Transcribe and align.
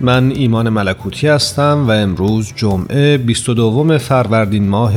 من 0.00 0.30
ایمان 0.30 0.68
ملکوتی 0.68 1.28
هستم 1.28 1.84
و 1.88 1.90
امروز 1.90 2.52
جمعه 2.56 3.18
22 3.18 3.98
فروردین 3.98 4.68
ماه 4.68 4.94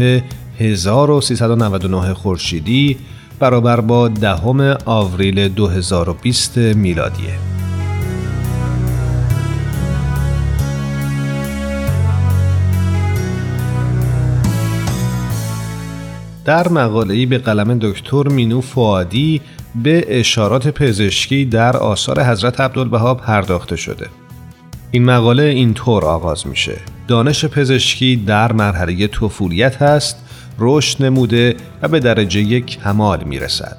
1399 0.59 2.13
خورشیدی 2.13 2.97
برابر 3.39 3.81
با 3.81 4.07
دهم 4.07 4.77
آوریل 4.85 5.47
2020 5.49 6.57
میلادیه. 6.57 7.33
در 16.45 16.67
مقاله‌ای 16.67 17.25
به 17.25 17.37
قلم 17.37 17.79
دکتر 17.81 18.27
مینو 18.27 18.61
فوادی 18.61 19.41
به 19.83 20.19
اشارات 20.19 20.67
پزشکی 20.67 21.45
در 21.45 21.77
آثار 21.77 22.23
حضرت 22.23 22.61
عبدالبها 22.61 23.15
پرداخته 23.15 23.75
شده. 23.75 24.22
این 24.95 25.05
مقاله 25.05 25.43
اینطور 25.43 26.05
آغاز 26.05 26.47
میشه. 26.47 26.77
دانش 27.07 27.45
پزشکی 27.45 28.15
در 28.15 28.51
مرحله 28.51 29.07
طفولیت 29.07 29.81
هست 29.81 30.17
رشد 30.59 31.03
نموده 31.03 31.55
و 31.81 31.87
به 31.87 31.99
درجه 31.99 32.59
کمال 32.59 33.23
می‌رسد. 33.23 33.77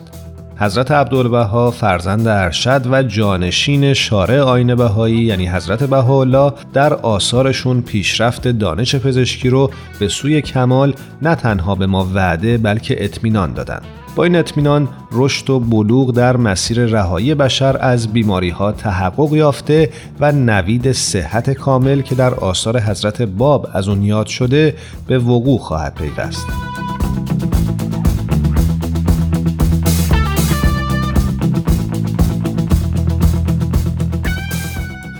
حضرت 0.56 0.90
عبدالبها 0.90 1.70
فرزند 1.70 2.28
ارشد 2.28 2.86
و 2.92 3.02
جانشین 3.02 3.94
شارع 3.94 4.40
آین 4.40 4.74
بهایی 4.74 5.16
یعنی 5.16 5.48
حضرت 5.48 5.82
بهاءالله 5.82 6.52
در 6.72 6.94
آثارشون 6.94 7.82
پیشرفت 7.82 8.48
دانش 8.48 8.94
پزشکی 8.94 9.48
رو 9.48 9.70
به 9.98 10.08
سوی 10.08 10.42
کمال 10.42 10.94
نه 11.22 11.34
تنها 11.34 11.74
به 11.74 11.86
ما 11.86 12.08
وعده 12.14 12.58
بلکه 12.58 13.04
اطمینان 13.04 13.52
دادند 13.52 13.84
با 14.16 14.24
این 14.24 14.36
اطمینان 14.36 14.88
رشد 15.12 15.50
و 15.50 15.60
بلوغ 15.60 16.10
در 16.12 16.36
مسیر 16.36 16.86
رهایی 16.86 17.34
بشر 17.34 17.76
از 17.80 18.12
بیماری 18.12 18.50
ها 18.50 18.72
تحقق 18.72 19.32
یافته 19.32 19.90
و 20.20 20.32
نوید 20.32 20.92
صحت 20.92 21.50
کامل 21.50 22.00
که 22.00 22.14
در 22.14 22.34
آثار 22.34 22.80
حضرت 22.80 23.22
باب 23.22 23.68
از 23.72 23.88
اون 23.88 24.02
یاد 24.02 24.26
شده 24.26 24.74
به 25.06 25.18
وقوع 25.18 25.58
خواهد 25.58 25.94
پیوست. 25.94 26.46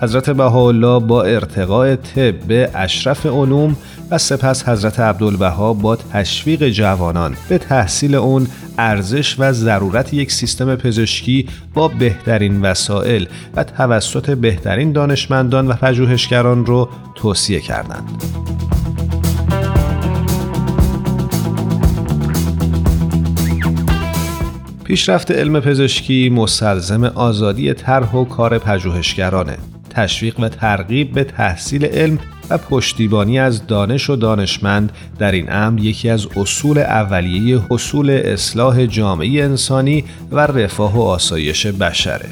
حضرت 0.03 0.31
بهاءالله 0.31 1.00
با 1.00 1.22
ارتقاء 1.22 1.97
طب 1.97 2.38
به 2.38 2.71
اشرف 2.75 3.27
علوم 3.27 3.77
و 4.10 4.19
سپس 4.19 4.69
حضرت 4.69 5.00
عبدالبها 5.00 5.72
با 5.72 5.97
تشویق 5.97 6.69
جوانان 6.69 7.37
به 7.48 7.59
تحصیل 7.59 8.15
اون 8.15 8.47
ارزش 8.78 9.37
و 9.38 9.53
ضرورت 9.53 10.15
یک 10.15 10.32
سیستم 10.32 10.76
پزشکی 10.76 11.48
با 11.75 11.88
بهترین 11.88 12.62
وسایل 12.62 13.28
و 13.56 13.65
توسط 13.65 14.31
بهترین 14.31 14.92
دانشمندان 14.92 15.69
و 15.69 15.72
پژوهشگران 15.72 16.66
رو 16.66 16.88
توصیه 17.15 17.60
کردند. 17.60 18.22
پیشرفت 24.84 25.31
علم 25.31 25.60
پزشکی 25.60 26.31
مستلزم 26.31 27.04
آزادی 27.04 27.75
طرح 27.75 28.15
و 28.15 28.25
کار 28.25 28.59
پژوهشگرانه 28.59 29.59
تشویق 29.94 30.41
و 30.41 30.49
ترغیب 30.49 31.12
به 31.12 31.25
تحصیل 31.25 31.84
علم 31.84 32.19
و 32.50 32.59
پشتیبانی 32.59 33.38
از 33.38 33.66
دانش 33.66 34.10
و 34.10 34.16
دانشمند 34.16 34.93
در 35.19 35.32
این 35.32 35.53
امر 35.53 35.81
یکی 35.81 36.09
از 36.09 36.27
اصول 36.37 36.78
اولیه 36.78 37.60
حصول 37.71 38.10
اصلاح 38.10 38.87
جامعه 38.87 39.44
انسانی 39.44 40.04
و 40.33 40.41
رفاه 40.41 40.97
و 40.97 41.03
آسایش 41.03 41.66
بشره. 41.66 42.28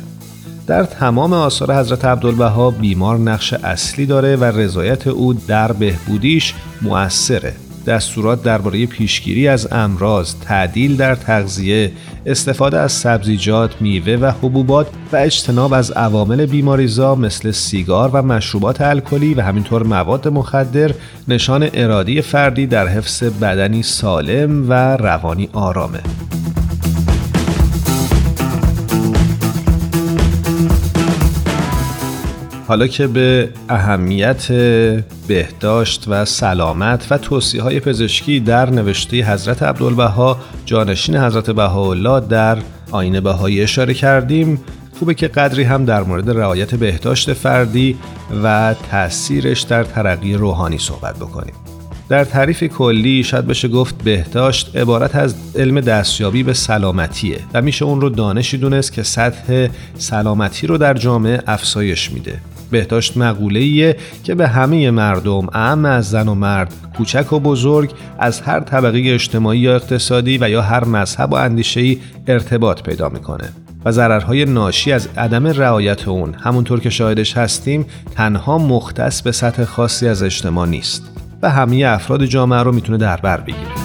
در 0.67 0.85
تمام 0.85 1.33
آثار 1.33 1.75
حضرت 1.75 2.05
عبدالبها 2.05 2.71
بیمار 2.71 3.19
نقش 3.19 3.53
اصلی 3.53 4.07
داره 4.07 4.37
و 4.37 4.45
رضایت 4.45 5.07
او 5.07 5.35
در 5.35 5.73
بهبودیش 5.73 6.55
مؤثره. 6.83 7.55
دستورات 7.87 8.43
درباره 8.43 8.87
پیشگیری 8.87 9.49
از 9.49 9.73
امراض، 9.73 10.35
تعدیل 10.35 10.97
در 10.97 11.15
تغذیه، 11.15 11.93
استفاده 12.27 12.79
از 12.79 12.93
سبزیجات، 12.93 13.71
میوه 13.81 14.13
و 14.13 14.31
حبوبات 14.31 14.87
و 15.13 15.17
اجتناب 15.17 15.73
از 15.73 15.91
عوامل 15.91 16.47
بیماریزا 16.47 17.15
مثل 17.15 17.51
سیگار 17.51 18.11
و 18.13 18.23
مشروبات 18.23 18.81
الکلی 18.81 19.35
و 19.35 19.41
همینطور 19.41 19.83
مواد 19.83 20.29
مخدر 20.29 20.95
نشان 21.29 21.69
ارادی 21.75 22.23
فردی 22.23 22.67
در 22.67 22.89
حفظ 22.89 23.23
بدنی 23.23 23.83
سالم 23.83 24.71
و 24.71 24.97
روانی 24.97 25.49
آرامه. 25.53 26.01
حالا 32.73 32.87
که 32.87 33.07
به 33.07 33.49
اهمیت 33.69 34.53
بهداشت 35.29 36.05
و 36.09 36.25
سلامت 36.25 37.07
و 37.11 37.19
توصیه 37.19 37.63
های 37.63 37.81
پزشکی 37.81 38.41
در 38.41 38.71
نوشته 38.71 39.33
حضرت 39.33 39.63
عبدالبها 39.63 40.39
جانشین 40.67 41.17
حضرت 41.17 41.51
بهاءالله 41.51 42.21
در 42.21 42.59
آین 42.91 43.21
بهایی 43.21 43.63
اشاره 43.63 43.95
کردیم 43.95 44.61
خوبه 44.99 45.15
که 45.15 45.29
قدری 45.29 45.63
هم 45.63 45.85
در 45.85 46.03
مورد 46.03 46.31
رعایت 46.31 46.75
بهداشت 46.75 47.33
فردی 47.33 47.99
و 48.45 48.75
تاثیرش 48.91 49.61
در 49.61 49.85
ترقی 49.85 50.35
روحانی 50.35 50.79
صحبت 50.79 51.17
بکنیم. 51.17 51.55
در 52.09 52.25
تعریف 52.25 52.65
کلی 52.65 53.25
شاید 53.25 53.47
بشه 53.47 53.69
گفت 53.69 54.03
بهداشت 54.05 54.77
عبارت 54.77 55.17
از 55.17 55.35
علم 55.57 55.81
دستیابی 55.81 56.43
به 56.43 56.53
سلامتیه 56.53 57.39
و 57.55 57.63
میشه 57.63 57.85
اون 57.85 58.01
رو 58.01 58.09
دانشی 58.11 58.59
دونست 58.59 58.93
که 58.93 59.03
سطح 59.03 59.69
سلامتی 59.99 60.67
رو 60.67 60.79
در 60.79 60.95
جامعه 60.95 61.43
افزایش 61.47 62.13
میده. 62.13 62.41
بهداشت 62.73 63.17
مقوله 63.17 63.97
که 64.25 64.35
به 64.35 64.49
همه 64.49 64.91
مردم 64.91 65.47
اعم 65.53 65.85
از 65.85 66.11
زن 66.11 66.29
و 66.29 66.35
مرد 66.35 66.75
کوچک 66.97 67.33
و 67.33 67.41
بزرگ 67.41 67.91
از 68.19 68.41
هر 68.41 68.61
طبقه 68.61 69.03
اجتماعی 69.07 69.59
یا 69.59 69.75
اقتصادی 69.75 70.39
و 70.39 70.51
یا 70.51 70.63
هر 70.63 70.85
مذهب 70.85 71.33
و 71.33 71.35
اندیشه‌ای 71.35 71.99
ارتباط 72.27 72.83
پیدا 72.83 73.09
می‌کنه 73.09 73.49
و 73.85 73.93
ضررهای 73.93 74.45
ناشی 74.45 74.93
از 74.93 75.09
عدم 75.17 75.47
رعایت 75.47 76.09
اون 76.09 76.35
همونطور 76.35 76.81
که 76.81 76.91
شاهدش 76.91 77.37
هستیم 77.37 77.87
تنها 78.17 78.59
مختص 78.59 79.23
به 79.23 79.33
سطح 79.33 79.65
خاصی 79.65 80.09
از 80.09 80.23
اجتماع 80.23 80.69
نیست 80.69 81.03
و 81.43 81.51
همه 81.51 81.85
افراد 81.87 82.25
جامعه 82.25 82.63
رو 82.63 82.73
می‌تونه 82.73 82.99
در 82.99 83.17
بر 83.17 83.41
بگیره. 83.41 83.82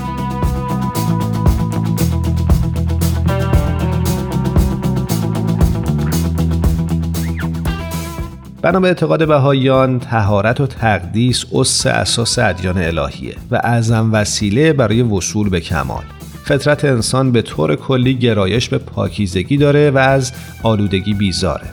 بنا 8.67 8.79
به 8.79 8.87
اعتقاد 8.87 9.27
بهاییان 9.27 9.99
تهارت 9.99 10.61
و 10.61 10.67
تقدیس 10.67 11.45
اس 11.53 11.85
اساس 11.85 12.39
ادیان 12.39 12.77
الهیه 12.77 13.35
و 13.51 13.55
اعظم 13.55 14.13
وسیله 14.13 14.73
برای 14.73 15.01
وصول 15.01 15.49
به 15.49 15.59
کمال. 15.59 16.03
فطرت 16.43 16.85
انسان 16.85 17.31
به 17.31 17.41
طور 17.41 17.75
کلی 17.75 18.15
گرایش 18.15 18.69
به 18.69 18.77
پاکیزگی 18.77 19.57
داره 19.57 19.91
و 19.91 19.97
از 19.97 20.31
آلودگی 20.63 21.13
بیزاره. 21.13 21.67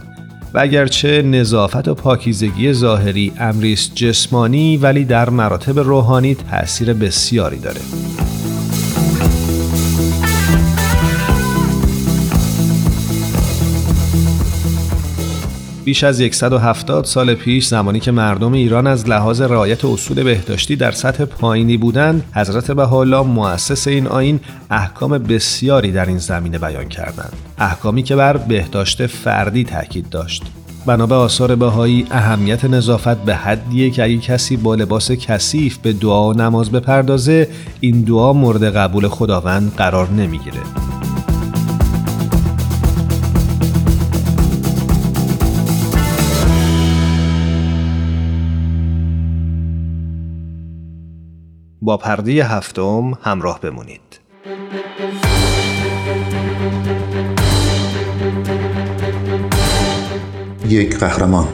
و 0.54 0.58
اگرچه 0.58 1.22
نظافت 1.22 1.88
و 1.88 1.94
پاکیزگی 1.94 2.72
ظاهری 2.72 3.32
امریست 3.38 3.94
جسمانی 3.94 4.76
ولی 4.76 5.04
در 5.04 5.30
مراتب 5.30 5.78
روحانی 5.78 6.34
تأثیر 6.34 6.92
بسیاری 6.92 7.58
داره. 7.58 7.80
بیش 15.84 16.04
از 16.04 16.16
170 16.16 17.04
سال 17.04 17.34
پیش 17.34 17.66
زمانی 17.66 18.00
که 18.00 18.10
مردم 18.10 18.52
ایران 18.52 18.86
از 18.86 19.08
لحاظ 19.08 19.40
رعایت 19.40 19.84
اصول 19.84 20.22
بهداشتی 20.22 20.76
در 20.76 20.92
سطح 20.92 21.24
پایینی 21.24 21.76
بودند 21.76 22.24
حضرت 22.34 22.70
بهاءالله 22.70 23.22
مؤسس 23.22 23.88
این 23.88 24.06
آین 24.06 24.40
احکام 24.70 25.18
بسیاری 25.18 25.92
در 25.92 26.06
این 26.06 26.18
زمینه 26.18 26.58
بیان 26.58 26.88
کردند. 26.88 27.32
احکامی 27.58 28.02
که 28.02 28.16
بر 28.16 28.36
بهداشت 28.36 29.06
فردی 29.06 29.64
تاکید 29.64 30.08
داشت. 30.10 30.42
بنا 30.86 31.06
به 31.06 31.14
آثار 31.14 31.54
بهایی 31.54 32.06
اهمیت 32.10 32.64
نظافت 32.64 33.16
به 33.16 33.34
حدیه 33.34 33.90
که 33.90 34.04
اگه 34.04 34.18
کسی 34.18 34.56
با 34.56 34.74
لباس 34.74 35.12
کثیف 35.12 35.78
به 35.78 35.92
دعا 35.92 36.28
و 36.28 36.32
نماز 36.32 36.70
بپردازه 36.70 37.48
این 37.80 38.02
دعا 38.02 38.32
مورد 38.32 38.76
قبول 38.76 39.08
خداوند 39.08 39.72
قرار 39.76 40.10
نمی‌گیره. 40.10 40.60
با 51.84 51.96
پرده 51.96 52.44
هفتم 52.44 53.12
همراه 53.22 53.60
بمونید. 53.60 54.20
یک 60.68 60.98
قهرمان 60.98 61.48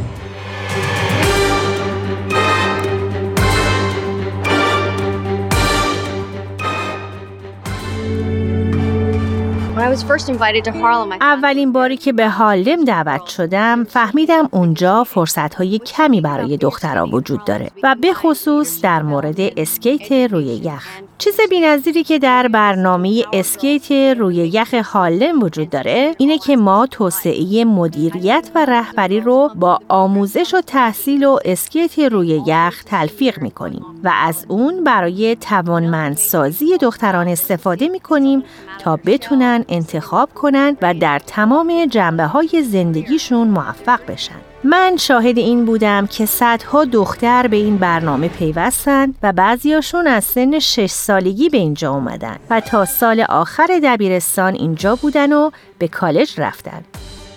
اولین 11.21 11.73
باری 11.73 11.97
که 11.97 12.13
به 12.13 12.29
هارلم 12.29 12.85
دعوت 12.85 13.27
شدم 13.27 13.85
فهمیدم 13.85 14.49
اونجا 14.51 15.05
فرصت 15.05 15.55
های 15.55 15.79
کمی 15.79 16.21
برای 16.21 16.57
دخترها 16.57 17.07
وجود 17.07 17.45
داره 17.45 17.71
و 17.83 17.97
به 18.01 18.13
خصوص 18.13 18.81
در 18.81 19.03
مورد 19.03 19.37
اسکیت 19.57 20.13
روی 20.33 20.45
یخ. 20.45 21.10
چیز 21.21 21.41
بینظیری 21.51 22.05
که 22.05 22.19
در 22.19 22.49
برنامه 22.49 23.25
اسکیت 23.33 23.93
روی 24.19 24.35
یخ 24.35 24.75
هالم 24.75 25.43
وجود 25.43 25.71
داره 25.71 26.15
اینه 26.19 26.39
که 26.39 26.57
ما 26.57 26.87
توسعه 26.87 27.65
مدیریت 27.65 28.51
و 28.55 28.65
رهبری 28.65 29.21
رو 29.21 29.51
با 29.55 29.81
آموزش 29.89 30.55
و 30.55 30.61
تحصیل 30.61 31.25
و 31.25 31.39
اسکیت 31.45 31.99
روی 31.99 32.43
یخ 32.47 32.85
تلفیق 32.85 33.43
می‌کنیم 33.43 33.85
و 34.05 34.13
از 34.23 34.47
اون 34.49 34.85
برای 34.85 35.37
توانمندسازی 35.37 36.79
دختران 36.79 37.29
استفاده 37.29 37.89
می‌کنیم 37.89 38.43
تا 38.79 38.99
بتونن 39.07 39.65
انتخاب 39.69 40.35
کنن 40.35 40.77
و 40.83 40.95
در 40.95 41.19
تمام 41.19 41.87
جنبه 41.91 42.25
های 42.25 42.63
زندگیشون 42.63 43.49
موفق 43.49 44.01
بشن. 44.09 44.50
من 44.65 44.97
شاهد 44.97 45.39
این 45.39 45.65
بودم 45.65 46.07
که 46.07 46.27
صدها 46.27 46.85
دختر 46.85 47.47
به 47.47 47.57
این 47.57 47.77
برنامه 47.77 48.29
پیوستن 48.29 49.15
و 49.23 49.33
بعضیاشون 49.33 50.07
از 50.07 50.25
سن 50.25 50.59
شش 50.59 50.91
سالگی 50.91 51.49
به 51.49 51.59
اینجا 51.59 51.95
اومدن 51.95 52.37
و 52.51 52.61
تا 52.61 52.85
سال 52.85 53.21
آخر 53.21 53.81
دبیرستان 53.85 54.55
اینجا 54.55 54.97
بودن 54.97 55.33
و 55.33 55.51
به 55.79 55.89
کالج 55.89 56.41
رفتن. 56.41 56.83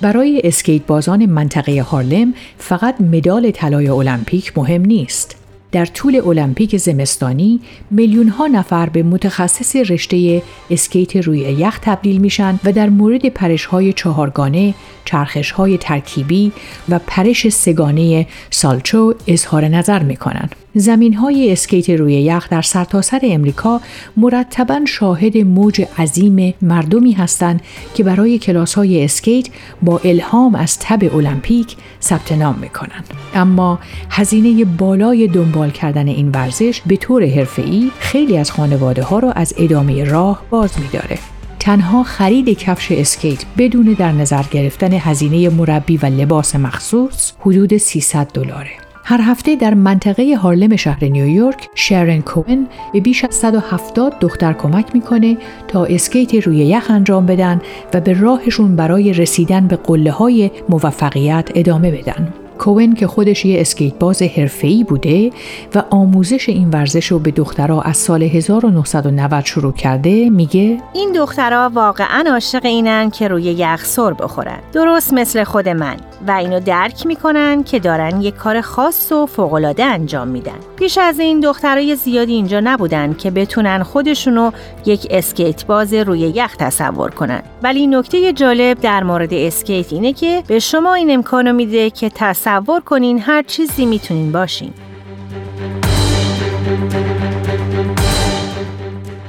برای 0.02 0.42
اسکیت 0.44 0.86
بازان 0.86 1.26
منطقه 1.26 1.82
هارلم 1.82 2.34
فقط 2.58 3.02
مدال 3.02 3.52
طلای 3.52 3.88
المپیک 3.88 4.58
مهم 4.58 4.82
نیست. 4.82 5.43
در 5.74 5.86
طول 5.86 6.22
المپیک 6.26 6.78
زمستانی 6.78 7.60
میلیون 7.92 8.28
ها 8.28 8.48
نفر 8.48 8.90
به 8.90 9.04
متخصص 9.04 9.76
رشته 9.76 10.42
اسکیت 10.70 11.16
روی 11.16 11.40
یخ 11.40 11.80
تبدیل 11.80 12.18
میشن 12.18 12.60
و 12.64 12.72
در 12.72 12.90
مورد 12.90 13.30
پرش 13.30 13.66
های 13.66 13.94
چهارگانه، 13.94 14.74
چرخش 15.06 15.52
های 15.52 15.78
ترکیبی 15.78 16.52
و 16.90 17.00
پرش 17.08 17.50
سگانه 17.50 18.28
سالچو 18.50 19.14
اظهار 19.28 19.68
نظر 19.68 20.04
می‌کنند. 20.04 20.56
زمین 20.76 21.14
های 21.14 21.52
اسکیت 21.52 21.90
روی 21.90 22.14
یخ 22.14 22.50
در 22.50 22.62
سرتاسر 22.62 23.20
سر 23.20 23.28
امریکا 23.32 23.82
مرتبا 24.18 24.80
شاهد 24.86 25.38
موج 25.38 25.86
عظیم 25.98 26.54
مردمی 26.62 27.12
هستند 27.12 27.62
که 27.94 28.04
برای 28.04 28.40
کلاس 28.40 28.74
های 28.74 29.04
اسکیت 29.04 29.48
با 29.82 30.02
الهام 30.04 30.56
از 30.56 30.80
تب 30.80 31.16
المپیک 31.16 31.76
ثبت 32.02 32.32
نام 32.32 32.60
می‌کنند 32.62 33.08
اما 33.36 33.80
هزینه 34.10 34.66
بالای 34.66 35.28
دنبال 35.28 35.70
کردن 35.70 36.08
این 36.08 36.30
ورزش 36.30 36.82
به 36.88 36.98
طور 36.98 37.26
حرفه‌ای 37.26 37.92
خیلی 38.00 38.38
از 38.38 38.52
خانواده 38.52 39.04
ها 39.04 39.20
را 39.20 39.32
از 39.32 39.54
ادامه 39.58 40.04
راه 40.04 40.44
باز 40.50 40.72
میداره 40.80 41.20
تنها 41.60 42.04
خرید 42.04 42.50
کفش 42.50 42.92
اسکیت 42.92 43.46
بدون 43.58 43.96
در 44.00 44.12
نظر 44.12 44.44
گرفتن 44.52 44.94
هزینه 44.94 45.50
مربی 45.50 45.98
و 45.98 46.06
لباس 46.06 46.56
مخصوص 46.56 47.32
حدود 47.40 47.78
300 47.78 48.28
دلاره. 48.34 48.83
هر 49.06 49.22
هفته 49.22 49.56
در 49.56 49.74
منطقه 49.74 50.36
هارلم 50.36 50.76
شهر 50.76 51.06
نیویورک 51.06 51.70
شرن 51.76 52.22
کوئن 52.22 52.68
به 52.94 53.00
بیش 53.00 53.24
از 53.26 53.36
170 53.36 54.20
دختر 54.20 54.54
کمک 54.54 54.86
می‌کنه 54.94 55.38
تا 55.68 55.86
اسکیت 55.86 56.36
روی 56.36 56.58
یخ 56.58 56.92
انجام 56.92 57.26
بدن 57.26 57.62
و 57.94 58.02
به 58.02 58.14
راهشون 58.14 58.76
برای 58.76 59.14
رسیدن 59.14 59.68
به 59.68 59.76
قله 59.76 60.12
های 60.12 60.52
موفقیت 60.70 61.50
ادامه 61.56 61.92
بدن. 61.92 62.43
کوون 62.64 62.94
که 62.94 63.08
خودش 63.08 63.46
یه 63.46 63.62
اسکیت 63.62 63.94
باز 64.00 64.22
حرفه‌ای 64.22 64.84
بوده 64.84 65.32
و 65.76 65.84
آموزش 65.90 66.50
این 66.50 66.70
ورزش 66.70 67.08
رو 67.08 67.20
به 67.20 67.32
دخترها 67.32 67.82
از 67.82 67.98
سال 67.98 68.24
1990 68.24 69.46
شروع 69.46 69.74
کرده 69.74 70.30
میگه 70.30 70.78
این 70.94 71.12
دخترها 71.12 71.72
واقعا 71.74 72.24
عاشق 72.32 72.66
اینن 72.66 73.10
که 73.10 73.28
روی 73.28 73.44
یخ 73.44 73.86
سر 73.86 74.14
بخورن. 74.14 74.60
درست 74.74 75.14
مثل 75.14 75.44
خود 75.44 75.70
من. 75.70 75.96
و 76.28 76.32
اینو 76.32 76.60
درک 76.60 77.06
می‌کنن 77.06 77.64
که 77.64 77.80
دارن 77.80 78.22
یک 78.22 78.36
کار 78.36 78.62
خاص 78.62 79.12
و 79.12 79.26
فوقالعاده 79.26 79.86
انجام 79.86 80.28
میدن. 80.28 80.60
پیش 80.76 80.98
از 80.98 81.20
این 81.20 81.40
دخترای 81.40 81.96
زیادی 81.96 82.34
اینجا 82.34 82.60
نبودن 82.60 83.14
که 83.14 83.32
بتونن 83.32 83.84
خودشونو 83.84 84.52
یک 84.86 85.08
اسکیت 85.10 85.66
باز 85.66 85.94
روی 85.94 86.20
یخ 86.20 86.56
تصور 86.56 87.12
کنن. 87.12 87.42
ولی 87.64 87.88
نکته 87.88 88.34
جالب 88.34 88.80
در 88.80 89.04
مورد 89.04 89.34
اسکیت 89.34 89.94
اینه 89.94 90.14
که 90.14 90.44
به 90.48 90.60
شما 90.60 90.94
این 90.94 91.12
امکانو 91.14 91.54
میده 91.54 91.90
که 91.90 92.12
تصور 92.16 92.53
کنین 92.62 93.20
هر 93.20 93.44
چیزی 93.44 93.86
می‌تونین 93.86 94.32
باشین. 94.32 94.74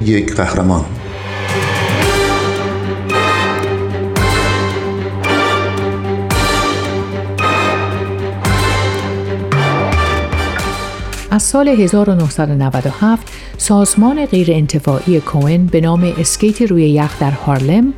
یک 0.01 0.35
قهرمان. 0.35 0.85
از 11.31 11.43
سال 11.43 11.67
1997 11.67 13.27
سازمان 13.57 14.25
غیرانتفاعی 14.25 15.19
کوئن 15.19 15.65
به 15.65 15.81
نام 15.81 16.13
اسکیت 16.17 16.61
روی 16.61 16.89
یخ 16.89 17.19
در 17.19 17.31
هارلم 17.31 17.93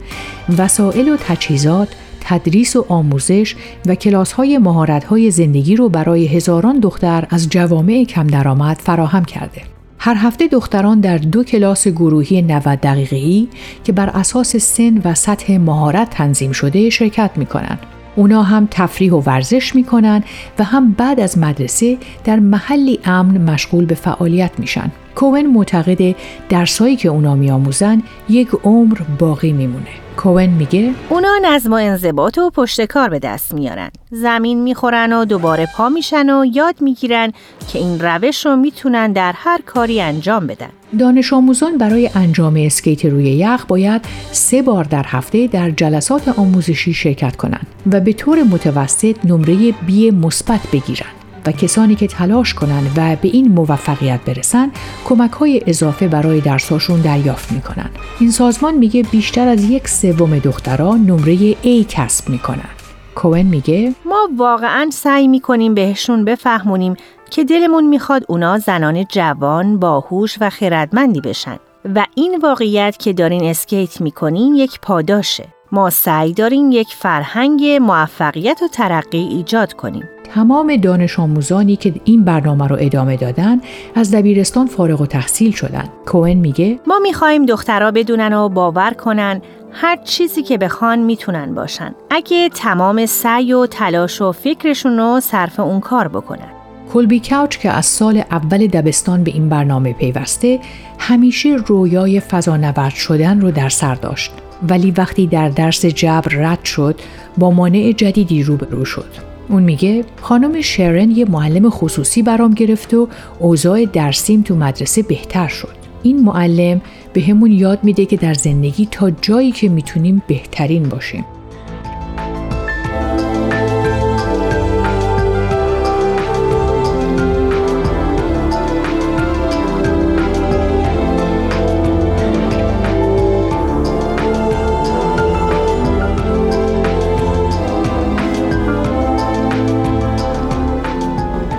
وسایل 0.58 1.10
و 1.10 1.18
تجهیزات 1.18 1.88
تدریس 2.30 2.76
و 2.76 2.86
آموزش 2.90 3.56
و 3.86 3.96
کلاس 3.96 4.32
های 4.32 4.58
مهارت 4.58 5.04
های 5.04 5.32
زندگی 5.32 5.76
رو 5.76 5.90
برای 5.90 6.28
هزاران 6.28 6.80
دختر 6.80 7.28
از 7.30 7.50
جوامع 7.50 8.04
کم 8.04 8.28
درآمد 8.28 8.78
فراهم 8.78 9.26
کرده. 9.26 9.62
هر 10.00 10.16
هفته 10.18 10.48
دختران 10.48 11.00
در 11.00 11.18
دو 11.18 11.44
کلاس 11.44 11.88
گروهی 11.88 12.42
90 12.42 12.80
دقیقه‌ای 12.80 13.48
که 13.84 13.92
بر 13.92 14.10
اساس 14.10 14.56
سن 14.56 15.02
و 15.04 15.14
سطح 15.14 15.58
مهارت 15.58 16.10
تنظیم 16.10 16.52
شده 16.52 16.90
شرکت 16.90 17.32
می 17.36 17.46
کنند. 17.46 17.80
اونا 18.16 18.44
هم 18.44 18.68
تفریح 18.72 19.14
و 19.14 19.22
ورزش 19.26 19.76
می‌کنن 19.76 20.24
و 20.60 20.64
هم 20.64 20.92
بعد 20.92 21.20
از 21.20 21.38
مدرسه 21.38 21.98
در 22.24 22.40
محلی 22.40 23.00
امن 23.06 23.52
مشغول 23.52 23.86
به 23.86 23.96
فعالیت 23.96 24.52
میشن. 24.58 24.92
کوون 25.16 25.46
معتقد 25.46 26.16
درسایی 26.50 26.96
که 26.96 27.10
اونا 27.10 27.36
میآموزن 27.36 28.04
یک 28.30 28.50
عمر 28.64 28.98
باقی 29.20 29.52
میمونه. 29.52 30.07
کوون 30.18 30.46
میگه 30.46 30.94
اونا 31.10 31.40
نظم 31.44 31.72
و 31.72 31.76
انضباط 31.76 32.38
و 32.38 32.50
پشتکار 32.50 33.10
به 33.10 33.20
دست 33.20 33.54
میارن. 33.54 33.90
زمین 34.12 34.64
می‌خورن 34.64 35.14
و 35.14 35.26
دوباره 35.26 35.68
پا 35.78 35.90
میشن 35.90 36.30
و 36.30 36.46
یاد 36.54 36.76
می‌گیرن 36.82 37.32
که 37.68 37.80
این 37.80 38.00
روش 38.00 38.46
رو 38.46 38.56
می‌تونن 38.56 39.12
در 39.12 39.34
هر 39.36 39.62
کاری 39.66 40.02
انجام 40.02 40.48
بدن. 40.48 40.70
دانش 41.00 41.34
آموزان 41.34 41.78
برای 41.78 42.10
انجام 42.16 42.56
اسکیت 42.58 43.06
روی 43.06 43.24
یخ 43.24 43.66
باید 43.66 44.02
سه 44.32 44.62
بار 44.62 44.84
در 44.84 45.06
هفته 45.08 45.48
در 45.48 45.70
جلسات 45.70 46.28
آموزشی 46.28 46.94
شرکت 46.94 47.36
کنند 47.36 47.68
و 47.92 48.00
به 48.00 48.14
طور 48.14 48.44
متوسط 48.44 49.26
نمره 49.26 49.72
بی 49.72 50.12
مثبت 50.12 50.62
بگیرند. 50.74 51.27
و 51.48 51.52
کسانی 51.52 51.96
که 51.96 52.08
تلاش 52.08 52.54
کنند 52.54 52.92
و 52.98 53.16
به 53.16 53.28
این 53.28 53.48
موفقیت 53.48 54.20
برسن 54.26 54.72
کمک 55.06 55.32
های 55.32 55.62
اضافه 55.68 56.08
برای 56.08 56.42
درساشون 56.42 57.02
دریافت 57.02 57.52
می‌کنن 57.52 57.90
این 58.20 58.32
سازمان 58.32 58.76
میگه 58.76 59.04
بیشتر 59.04 59.48
از 59.48 59.64
یک 59.64 59.88
سوم 59.88 60.40
دخترها 60.40 60.96
نمره 60.96 61.54
A 61.54 61.86
کسب 61.90 62.30
می‌کنن 62.30 62.70
کوئن 63.16 63.46
میگه 63.46 63.94
ما 64.06 64.30
واقعا 64.38 64.90
سعی 64.92 65.28
می‌کنیم 65.28 65.74
بهشون 65.74 66.26
بفهمونیم 66.26 66.96
که 67.30 67.44
دلمون 67.44 67.88
می‌خواد 67.88 68.26
اونا 68.28 68.58
زنان 68.58 69.06
جوان، 69.06 69.80
باهوش 69.80 70.38
و 70.42 70.50
خردمندی 70.50 71.22
بشن. 71.22 71.58
و 71.96 72.06
این 72.16 72.40
واقعیت 72.44 72.98
که 73.00 73.14
دارین 73.14 73.44
اسکیت 73.44 74.02
می‌کنین 74.02 74.56
یک 74.56 74.80
پاداشه. 74.82 75.48
ما 75.72 75.90
سعی 75.90 76.34
داریم 76.34 76.72
یک 76.72 76.88
فرهنگ 76.88 77.66
موفقیت 77.66 78.60
و 78.62 78.68
ترقی 78.68 79.18
ایجاد 79.18 79.74
کنیم. 79.74 80.04
تمام 80.34 80.76
دانش 80.76 81.20
آموزانی 81.20 81.76
که 81.76 81.94
این 82.04 82.24
برنامه 82.24 82.68
رو 82.68 82.78
ادامه 82.80 83.18
دادن 83.18 83.62
از 83.96 84.12
دبیرستان 84.12 84.68
فارغ 84.68 85.02
و 85.02 85.06
تحصیل 85.06 85.52
شدن. 85.52 85.90
کوئن 86.06 86.38
میگه 86.38 86.80
ما 86.88 87.00
می‌خواهیم 87.00 87.46
دخترها 87.46 87.92
بدونن 87.92 88.34
و 88.34 88.50
باور 88.50 88.94
کنن 88.94 89.42
هر 89.72 89.96
چیزی 90.04 90.44
که 90.44 90.58
بخوان 90.58 91.00
می‌تونن 91.00 91.56
باشن. 91.56 91.96
اگه 92.10 92.50
تمام 92.50 93.06
سعی 93.06 93.54
و 93.54 93.66
تلاش 93.66 94.22
و 94.22 94.32
فکرشون 94.32 94.98
رو 94.98 95.20
صرف 95.20 95.60
اون 95.60 95.80
کار 95.80 96.08
بکنن. 96.08 96.48
کلبی 96.94 97.20
کاوچ 97.20 97.58
که 97.58 97.70
از 97.70 97.86
سال 97.86 98.24
اول 98.32 98.68
دبستان 98.68 99.24
به 99.24 99.32
این 99.32 99.50
برنامه 99.50 99.94
پیوسته 99.94 100.60
همیشه 101.00 101.50
رویای 101.50 102.20
فضانورد 102.20 102.94
شدن 102.94 103.42
رو 103.42 103.52
در 103.52 103.70
سر 103.70 103.96
داشت. 103.96 104.32
ولی 104.70 104.92
وقتی 104.92 105.28
در 105.28 105.50
درس 105.50 105.86
جبر 105.86 106.36
رد 106.36 106.64
شد 106.64 106.96
با 107.38 107.52
مانع 107.52 107.92
جدیدی 107.92 108.44
روبرو 108.44 108.86
شد. 108.86 109.27
اون 109.50 109.64
میگه 109.64 110.06
خانم 110.22 110.62
شرن 110.62 111.12
یه 111.12 111.26
معلم 111.26 111.70
خصوصی 111.70 112.22
برام 112.22 112.54
گرفت 112.54 112.94
و 112.94 113.08
اوضاع 113.40 113.86
درسیم 113.86 114.42
تو 114.42 114.56
مدرسه 114.56 115.02
بهتر 115.02 115.48
شد. 115.48 115.76
این 116.04 116.24
معلم 116.24 116.82
به 117.14 117.22
همون 117.22 117.52
یاد 117.52 117.84
میده 117.84 118.06
که 118.06 118.18
در 118.18 118.34
زندگی 118.34 118.88
تا 118.92 119.10
جایی 119.10 119.52
که 119.52 119.70
می‌تونیم 119.70 120.22
بهترین 120.28 120.84
باشیم. 120.84 121.26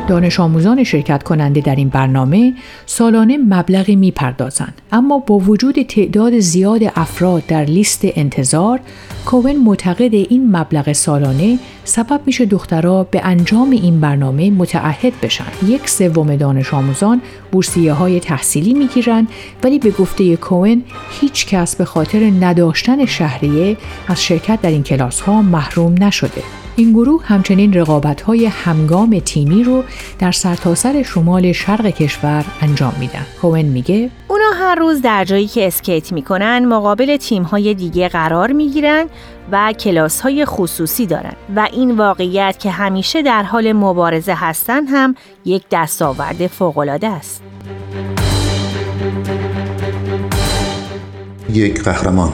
دانش 0.08 0.40
آموزان 0.40 0.84
شرکت 0.84 1.22
کننده 1.22 1.60
در 1.60 1.76
این 1.76 1.88
برنامه 1.88 2.54
سالانه 2.86 3.36
مبلغی 3.36 3.96
می‌پردازند. 3.96 4.82
اما 4.92 5.18
با 5.18 5.38
وجود 5.38 5.82
تعداد 5.82 6.38
زیاد 6.38 6.80
افراد 6.96 7.46
در 7.46 7.64
لیست 7.64 8.00
انتظار 8.04 8.80
کوون 9.26 9.56
معتقد 9.56 10.14
این 10.14 10.56
مبلغ 10.56 10.92
سالانه 10.92 11.58
سبب 11.84 12.20
میشه 12.26 12.46
دخترها 12.46 13.04
به 13.04 13.20
انجام 13.24 13.70
این 13.70 14.00
برنامه 14.00 14.50
متعهد 14.50 15.12
بشن. 15.22 15.44
یک 15.66 15.88
سوم 15.88 16.36
دانش 16.36 16.74
آموزان 16.74 17.20
بورسیه 17.52 17.92
های 17.92 18.20
تحصیلی 18.20 18.74
می‌گیرن 18.74 19.26
ولی 19.64 19.78
به 19.78 19.90
گفته 19.90 20.36
کوون 20.36 20.82
هیچ 21.20 21.46
کس 21.46 21.76
به 21.76 21.84
خاطر 21.84 22.30
نداشتن 22.40 23.06
شهریه 23.06 23.76
از 24.08 24.24
شرکت 24.24 24.60
در 24.62 24.70
این 24.70 24.82
کلاس 24.82 25.20
ها 25.20 25.42
محروم 25.42 25.94
نشده. 26.04 26.42
این 26.78 26.92
گروه 26.92 27.24
همچنین 27.24 27.72
رقابت 27.72 28.20
های 28.20 28.46
همگام 28.46 29.18
تیمی 29.18 29.64
رو 29.64 29.84
در 30.18 30.32
سرتاسر 30.32 31.02
شمال 31.02 31.52
شرق 31.52 31.86
کشور 31.86 32.44
انجام 32.60 32.92
میدن. 33.00 33.26
کوون 33.40 33.62
میگه 33.62 34.10
اونا 34.28 34.50
هر 34.54 34.74
روز 34.74 35.02
در 35.02 35.24
جایی 35.24 35.46
که 35.46 35.66
اسکیت 35.66 36.12
می‌کنن 36.12 36.64
مقابل 36.64 37.16
تیم 37.16 37.42
های 37.42 37.74
دیگه 37.74 38.08
قرار 38.08 38.52
می‌گیرن 38.52 39.06
و 39.52 39.72
کلاس 39.72 40.20
های 40.20 40.44
خصوصی 40.44 41.06
دارن 41.06 41.32
و 41.56 41.68
این 41.72 41.96
واقعیت 41.96 42.58
که 42.58 42.70
همیشه 42.70 43.22
در 43.22 43.42
حال 43.42 43.72
مبارزه 43.72 44.34
هستن 44.34 44.86
هم 44.86 45.14
یک 45.44 45.62
دستاورد 45.70 46.46
فوقالعاده 46.46 47.08
است. 47.08 47.42
یک 51.52 51.82
قهرمان 51.82 52.32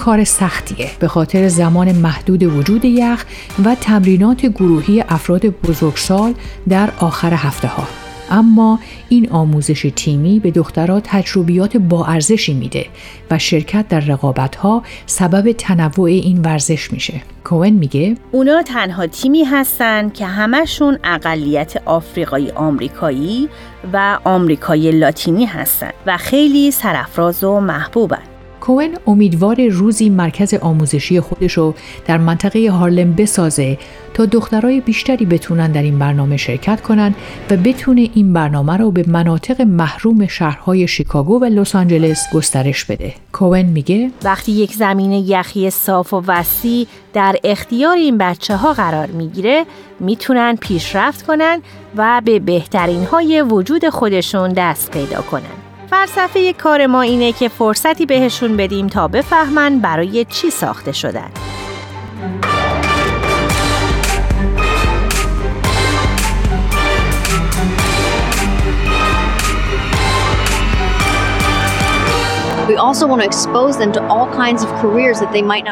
کار 0.00 0.24
سختیه 0.24 0.90
به 0.98 1.08
خاطر 1.08 1.48
زمان 1.48 1.92
محدود 1.92 2.42
وجود 2.42 2.84
یخ 2.84 3.24
و 3.64 3.74
تمرینات 3.74 4.46
گروهی 4.46 5.04
افراد 5.08 5.46
بزرگسال 5.46 6.34
در 6.68 6.90
آخر 7.00 7.34
هفته 7.34 7.68
ها. 7.68 7.86
اما 8.30 8.78
این 9.08 9.30
آموزش 9.30 9.92
تیمی 9.96 10.40
به 10.40 10.50
دخترها 10.50 11.00
تجربیات 11.04 11.76
با 11.76 12.06
ارزشی 12.06 12.54
میده 12.54 12.86
و 13.30 13.38
شرکت 13.38 13.88
در 13.88 14.00
رقابت 14.00 14.56
ها 14.56 14.82
سبب 15.06 15.52
تنوع 15.52 16.08
این 16.08 16.42
ورزش 16.42 16.92
میشه. 16.92 17.22
کوئن 17.44 17.72
میگه 17.72 18.14
اونا 18.32 18.62
تنها 18.62 19.06
تیمی 19.06 19.44
هستن 19.44 20.08
که 20.08 20.26
همشون 20.26 20.98
اقلیت 21.04 21.82
آفریقایی 21.84 22.50
آمریکایی 22.50 23.48
و 23.92 24.18
آمریکای 24.24 24.90
لاتینی 24.90 25.46
هستن 25.46 25.90
و 26.06 26.16
خیلی 26.16 26.70
سرفراز 26.70 27.44
و 27.44 27.60
محبوبن. 27.60 28.29
کوئن 28.60 28.90
امیدوار 29.06 29.68
روزی 29.68 30.10
مرکز 30.10 30.54
آموزشی 30.54 31.20
خودش 31.20 31.52
رو 31.52 31.74
در 32.06 32.18
منطقه 32.18 32.70
هارلم 32.70 33.12
بسازه 33.12 33.78
تا 34.14 34.26
دخترای 34.26 34.80
بیشتری 34.80 35.24
بتونن 35.24 35.72
در 35.72 35.82
این 35.82 35.98
برنامه 35.98 36.36
شرکت 36.36 36.80
کنن 36.80 37.14
و 37.50 37.56
بتونه 37.56 38.08
این 38.14 38.32
برنامه 38.32 38.76
رو 38.76 38.90
به 38.90 39.04
مناطق 39.08 39.60
محروم 39.60 40.26
شهرهای 40.26 40.88
شیکاگو 40.88 41.40
و 41.40 41.44
لس 41.44 41.74
آنجلس 41.74 42.26
گسترش 42.34 42.84
بده. 42.84 43.14
کوئن 43.32 43.66
میگه 43.66 44.10
وقتی 44.24 44.52
یک 44.52 44.72
زمین 44.74 45.12
یخی 45.12 45.70
صاف 45.70 46.14
و 46.14 46.22
وسیع 46.26 46.86
در 47.12 47.36
اختیار 47.44 47.96
این 47.96 48.18
بچه 48.18 48.56
ها 48.56 48.72
قرار 48.72 49.06
می‌گیره 49.06 49.64
می‌تونن 50.00 50.56
پیشرفت 50.60 51.26
کنن 51.26 51.62
و 51.96 52.22
به 52.24 52.38
بهترین 52.38 53.04
های 53.04 53.42
وجود 53.42 53.88
خودشون 53.88 54.52
دست 54.52 54.90
پیدا 54.90 55.22
کنن. 55.22 55.59
فلسفه 55.90 56.52
کار 56.52 56.86
ما 56.86 57.02
اینه 57.02 57.32
که 57.32 57.48
فرصتی 57.48 58.06
بهشون 58.06 58.56
بدیم 58.56 58.86
تا 58.86 59.08
بفهمن 59.08 59.78
برای 59.78 60.24
چی 60.24 60.50
ساخته 60.50 60.92
شدن. 60.92 61.30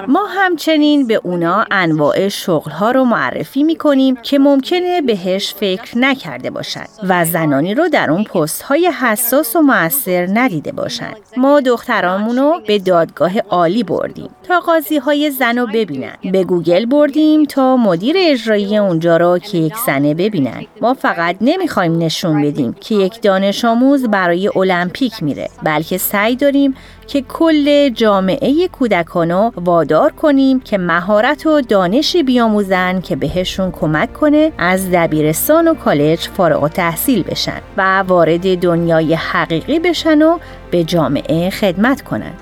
ما 0.08 0.26
همچنین 0.26 1.06
به 1.06 1.20
اونا 1.24 1.64
انواع 1.70 2.28
شغل 2.28 2.70
ها 2.70 2.90
رو 2.90 3.04
معرفی 3.04 3.62
می 3.62 3.76
کنیم 3.76 4.16
که 4.16 4.38
ممکنه 4.38 5.02
بهش 5.02 5.54
فکر 5.54 5.98
نکرده 5.98 6.50
باشند 6.50 6.88
و 7.08 7.24
زنانی 7.24 7.74
رو 7.74 7.88
در 7.88 8.10
اون 8.10 8.24
پست 8.24 8.62
های 8.62 8.92
حساس 9.00 9.56
و 9.56 9.60
موثر 9.60 10.28
ندیده 10.32 10.72
باشند. 10.72 11.16
ما 11.36 11.60
دخترامونو 11.60 12.60
به 12.66 12.78
دادگاه 12.78 13.38
عالی 13.38 13.82
بردیم 13.82 14.30
تا 14.48 14.60
قاضی 14.60 14.96
های 14.96 15.30
زن 15.30 15.58
رو 15.58 15.66
ببینن. 15.66 16.14
به 16.32 16.44
گوگل 16.44 16.86
بردیم 16.86 17.44
تا 17.44 17.76
مدیر 17.76 18.16
اجرایی 18.18 18.78
اونجا 18.78 19.16
رو 19.16 19.38
که 19.38 19.58
یک 19.58 19.74
زنه 19.86 20.14
ببینن. 20.14 20.66
ما 20.80 20.94
فقط 20.94 21.36
نمی‌خوایم 21.40 21.98
نشون 21.98 22.42
بدیم 22.42 22.76
که 22.80 22.94
یک 22.94 23.22
دانش 23.22 23.64
آموز 23.64 24.04
برای 24.04 24.50
المپیک 24.56 25.22
میره 25.22 25.48
بلکه 25.62 25.98
سعی 25.98 26.36
داریم 26.36 26.74
که 27.06 27.22
کل 27.22 27.88
جامعه 27.88 28.68
کودکانو 28.68 29.50
وادار 29.56 30.12
کنیم 30.12 30.60
که 30.60 30.78
مهارت 30.78 31.46
و 31.46 31.60
دانشی 31.60 32.22
بیاموزن 32.22 33.00
که 33.00 33.16
بهشون 33.16 33.70
کمک 33.70 34.12
کنه 34.12 34.52
از 34.58 34.90
دبیرستان 34.90 35.68
و 35.68 35.74
کالج 35.74 36.18
فارغ 36.18 36.62
و 36.62 36.68
تحصیل 36.68 37.22
بشن 37.22 37.60
و 37.76 38.02
وارد 38.02 38.58
دنیای 38.58 39.14
حقیقی 39.14 39.78
بشن 39.78 40.22
و 40.22 40.38
به 40.70 40.84
جامعه 40.84 41.50
خدمت 41.50 42.02
کنن. 42.02 42.32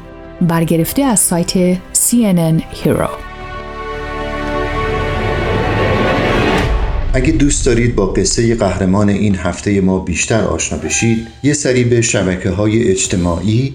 برگرفته 0.40 1.02
از 1.02 1.20
سایت 1.20 1.74
CNN 1.94 2.62
Hero 2.84 3.36
اگه 7.16 7.32
دوست 7.32 7.66
دارید 7.66 7.94
با 7.94 8.06
قصه 8.06 8.54
قهرمان 8.54 9.08
این 9.08 9.34
هفته 9.34 9.80
ما 9.80 9.98
بیشتر 9.98 10.40
آشنا 10.40 10.78
بشید 10.78 11.26
یه 11.42 11.52
سری 11.52 11.84
به 11.84 12.00
شبکه 12.00 12.50
های 12.50 12.90
اجتماعی 12.90 13.74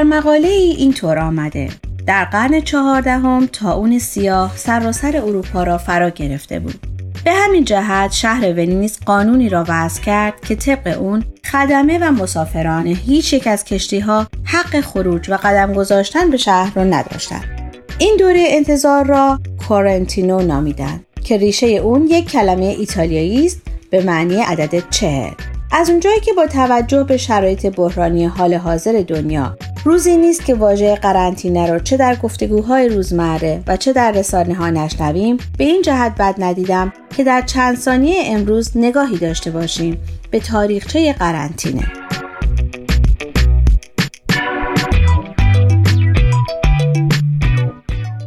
در 0.00 0.06
مقاله 0.06 0.48
ای 0.48 0.70
اینطور 0.70 1.18
آمده 1.18 1.68
در 2.06 2.24
قرن 2.24 2.60
چهاردهم 2.60 3.46
تا 3.46 3.72
اون 3.72 3.98
سیاه 3.98 4.56
سراسر 4.56 5.16
اروپا 5.16 5.62
را 5.62 5.78
فرا 5.78 6.10
گرفته 6.10 6.60
بود 6.60 6.86
به 7.24 7.32
همین 7.32 7.64
جهت 7.64 8.12
شهر 8.12 8.52
ونیز 8.52 8.98
قانونی 9.06 9.48
را 9.48 9.64
وضع 9.68 10.02
کرد 10.02 10.40
که 10.40 10.54
طبق 10.54 10.98
اون 11.00 11.24
خدمه 11.52 11.98
و 11.98 12.10
مسافران 12.10 12.86
هیچ 12.86 13.32
یک 13.32 13.46
از 13.46 13.64
کشتی 13.64 13.98
ها 13.98 14.26
حق 14.44 14.80
خروج 14.80 15.30
و 15.30 15.36
قدم 15.36 15.72
گذاشتن 15.72 16.30
به 16.30 16.36
شهر 16.36 16.72
را 16.74 16.84
نداشتند. 16.84 17.72
این 17.98 18.16
دوره 18.18 18.44
انتظار 18.48 19.06
را 19.06 19.40
کورنتینو 19.68 20.42
نامیدند 20.42 21.06
که 21.24 21.36
ریشه 21.36 21.66
اون 21.66 22.06
یک 22.06 22.30
کلمه 22.30 22.64
ایتالیایی 22.64 23.46
است 23.46 23.60
به 23.90 24.02
معنی 24.02 24.36
عدد 24.36 24.90
چهل. 24.90 25.32
از 25.72 25.90
اونجایی 25.90 26.20
که 26.20 26.32
با 26.32 26.46
توجه 26.46 27.04
به 27.04 27.16
شرایط 27.16 27.66
بحرانی 27.66 28.24
حال 28.24 28.54
حاضر 28.54 29.04
دنیا 29.08 29.56
روزی 29.84 30.16
نیست 30.16 30.44
که 30.44 30.54
واژه 30.54 30.94
قرنطینه 30.94 31.72
رو 31.72 31.78
چه 31.78 31.96
در 31.96 32.16
گفتگوهای 32.16 32.88
روزمره 32.88 33.62
و 33.66 33.76
چه 33.76 33.92
در 33.92 34.12
رسانه 34.12 34.54
ها 34.54 34.70
نشنویم. 34.70 35.36
به 35.58 35.64
این 35.64 35.82
جهت 35.82 36.14
بد 36.18 36.34
ندیدم 36.38 36.92
که 37.16 37.24
در 37.24 37.42
چند 37.42 37.76
ثانیه 37.76 38.22
امروز 38.26 38.70
نگاهی 38.74 39.18
داشته 39.18 39.50
باشیم 39.50 39.98
به 40.30 40.40
تاریخچه 40.40 41.12
قرنطینه. 41.12 41.82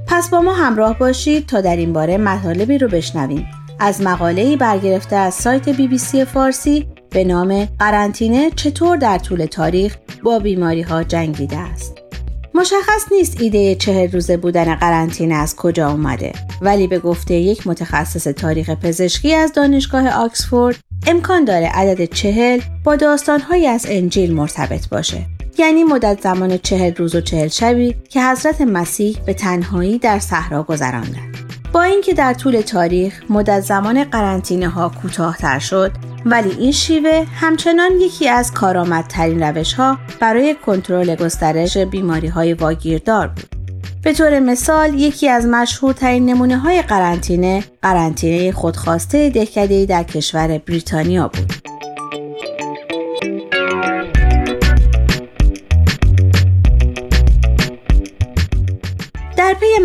پس 0.08 0.30
با 0.30 0.42
ما 0.42 0.54
همراه 0.54 1.00
باشید 1.00 1.48
تا 1.48 1.62
در 1.62 1.76
این 1.76 1.94
باره 1.94 2.18
مطالبی 2.18 2.78
رو 2.78 2.88
بشنویم. 2.88 3.46
از 3.80 4.02
مقاله‌ای 4.02 4.58
برگرفته 4.58 5.16
از 5.16 5.34
سایت 5.34 5.70
بی 5.70 5.88
بی 5.88 5.98
سی 5.98 6.26
فارسی 6.26 6.88
به 7.14 7.24
نام 7.24 7.66
قرنطینه 7.80 8.52
چطور 8.56 8.98
در 8.98 9.18
طول 9.18 9.46
تاریخ 9.46 9.98
با 10.24 10.40
بیماری 10.40 10.82
ها 10.82 11.04
جنگیده 11.04 11.58
است. 11.58 11.94
مشخص 12.56 13.12
نیست 13.12 13.42
ایده 13.42 13.76
چهل 13.76 14.12
روزه 14.12 14.38
بودن 14.38 14.76
قرنطینه 14.76 15.36
از 15.36 15.56
کجا 15.56 15.92
اومده 15.92 16.32
ولی 16.62 16.88
به 16.88 17.00
گفته 17.00 17.34
یک 17.34 17.68
متخصص 17.68 18.24
تاریخ 18.24 18.70
پزشکی 18.70 19.34
از 19.34 19.54
دانشگاه 19.54 20.10
آکسفورد 20.10 20.76
امکان 21.08 21.46
داره 21.46 21.70
عدد 21.74 22.04
چهل 22.04 22.62
با 22.84 22.96
داستانهایی 22.96 23.68
از 23.68 23.86
انجیل 23.90 24.34
مرتبط 24.34 24.90
باشه 24.90 25.26
یعنی 25.58 25.84
مدت 25.84 26.22
زمان 26.22 26.58
چهل 26.58 26.96
روز 26.96 27.16
و 27.16 27.22
چهل 27.22 27.48
شبی 27.48 27.96
که 28.10 28.24
حضرت 28.24 28.62
مسیح 28.62 29.18
به 29.26 29.34
تنهایی 29.34 29.98
در 29.98 30.20
صحرا 30.20 30.64
گذراندند 30.64 31.38
با 31.74 31.82
اینکه 31.82 32.14
در 32.14 32.34
طول 32.34 32.62
تاریخ 32.62 33.22
مدت 33.30 33.60
زمان 33.60 34.04
قرنطینه 34.04 34.70
ها 34.70 34.90
کوتاهتر 35.02 35.60
شد 35.60 35.92
ولی 36.26 36.52
این 36.52 36.72
شیوه 36.72 37.26
همچنان 37.36 37.92
یکی 37.92 38.30
از 38.30 38.52
کارآمدترین 38.52 39.44
روش 39.44 39.74
ها 39.74 39.98
برای 40.20 40.56
کنترل 40.66 41.16
گسترش 41.16 41.78
بیماری 41.78 42.28
های 42.28 42.54
واگیردار 42.54 43.28
بود. 43.28 43.56
به 44.04 44.14
طور 44.14 44.40
مثال 44.40 44.94
یکی 44.94 45.30
از 45.30 45.46
مشهورترین 45.46 46.26
نمونه 46.26 46.58
های 46.58 46.82
قرنطینه 46.82 47.64
قرنطینه 47.82 48.52
خودخواسته 48.52 49.30
دهکده 49.30 49.86
در 49.86 50.04
کشور 50.04 50.58
بریتانیا 50.58 51.28
بود. 51.28 51.73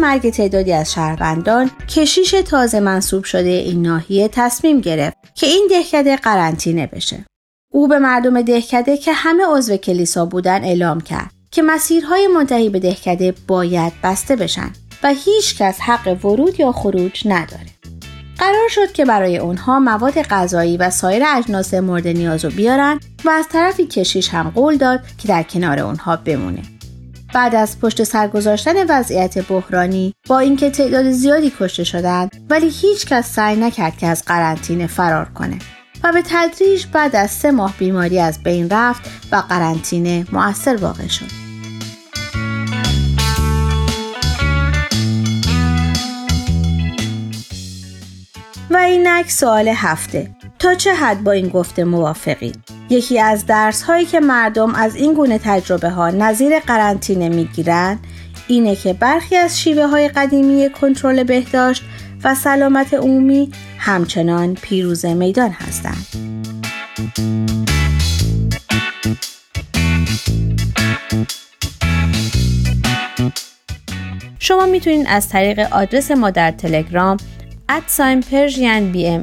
مرگ 0.00 0.30
تعدادی 0.30 0.72
از 0.72 0.92
شهروندان 0.92 1.70
کشیش 1.88 2.30
تازه 2.30 2.80
منصوب 2.80 3.24
شده 3.24 3.48
این 3.48 3.82
ناحیه 3.82 4.28
تصمیم 4.28 4.80
گرفت 4.80 5.16
که 5.34 5.46
این 5.46 5.68
دهکده 5.70 6.16
قرنطینه 6.16 6.86
بشه. 6.86 7.24
او 7.72 7.88
به 7.88 7.98
مردم 7.98 8.42
دهکده 8.42 8.96
که 8.96 9.12
همه 9.12 9.44
عضو 9.46 9.76
کلیسا 9.76 10.26
بودن 10.26 10.64
اعلام 10.64 11.00
کرد 11.00 11.30
که 11.50 11.62
مسیرهای 11.62 12.26
منتهی 12.26 12.68
به 12.68 12.78
دهکده 12.78 13.34
باید 13.46 13.92
بسته 14.02 14.36
بشن 14.36 14.70
و 15.02 15.08
هیچ 15.08 15.58
کس 15.58 15.80
حق 15.80 16.24
ورود 16.24 16.60
یا 16.60 16.72
خروج 16.72 17.22
نداره. 17.26 17.66
قرار 18.38 18.68
شد 18.68 18.92
که 18.92 19.04
برای 19.04 19.38
اونها 19.38 19.80
مواد 19.80 20.22
غذایی 20.22 20.76
و 20.76 20.90
سایر 20.90 21.22
اجناس 21.36 21.74
مورد 21.74 22.08
نیاز 22.08 22.44
رو 22.44 22.50
بیارن 22.50 23.00
و 23.24 23.30
از 23.30 23.48
طرفی 23.48 23.86
کشیش 23.86 24.28
هم 24.28 24.52
قول 24.54 24.76
داد 24.76 25.00
که 25.18 25.28
در 25.28 25.42
کنار 25.42 25.78
اونها 25.78 26.16
بمونه. 26.16 26.62
بعد 27.34 27.54
از 27.54 27.80
پشت 27.80 28.04
سر 28.04 28.28
گذاشتن 28.28 28.74
وضعیت 28.88 29.48
بحرانی 29.48 30.14
با 30.28 30.38
اینکه 30.38 30.70
تعداد 30.70 31.10
زیادی 31.10 31.52
کشته 31.60 31.84
شدند 31.84 32.46
ولی 32.50 32.68
هیچ 32.68 33.06
کس 33.06 33.32
سعی 33.32 33.56
نکرد 33.56 33.96
که 33.96 34.06
از 34.06 34.24
قرنطینه 34.24 34.86
فرار 34.86 35.28
کنه. 35.34 35.58
و 36.04 36.12
به 36.12 36.22
تدریج 36.22 36.86
بعد 36.92 37.16
از 37.16 37.30
سه 37.30 37.50
ماه 37.50 37.74
بیماری 37.78 38.20
از 38.20 38.42
بین 38.42 38.70
رفت 38.70 39.10
و 39.32 39.36
قرنطینه 39.36 40.26
مؤثر 40.32 40.76
واقع 40.76 41.06
شد. 41.06 41.48
و 48.70 48.76
اینک 48.76 49.30
سوال 49.30 49.68
هفته. 49.68 50.37
تا 50.58 50.74
چه 50.74 50.94
حد 50.94 51.24
با 51.24 51.32
این 51.32 51.48
گفته 51.48 51.84
موافقید 51.84 52.58
یکی 52.90 53.20
از 53.20 53.46
درس 53.46 53.82
هایی 53.82 54.06
که 54.06 54.20
مردم 54.20 54.74
از 54.74 54.96
این 54.96 55.14
گونه 55.14 55.38
تجربه 55.44 55.90
ها 55.90 56.10
نظیر 56.10 56.58
قرنطینه 56.58 57.28
می‌گیرند 57.28 57.98
اینه 58.48 58.76
که 58.76 58.92
برخی 58.92 59.36
از 59.36 59.60
شیوه 59.60 59.86
های 59.86 60.08
قدیمی 60.08 60.70
کنترل 60.80 61.22
بهداشت 61.22 61.82
و 62.24 62.34
سلامت 62.34 62.94
عمومی 62.94 63.52
همچنان 63.78 64.54
پیروز 64.54 65.04
میدان 65.04 65.50
هستند. 65.50 66.06
شما 74.38 74.66
می‌تونید 74.66 75.06
از 75.08 75.28
طریق 75.28 75.58
آدرس 75.58 76.10
ما 76.10 76.30
در 76.30 76.50
تلگرام 76.50 77.16
ادساین 77.68 78.20
پرژین 78.20 78.92
بی 78.92 79.06
ام 79.06 79.22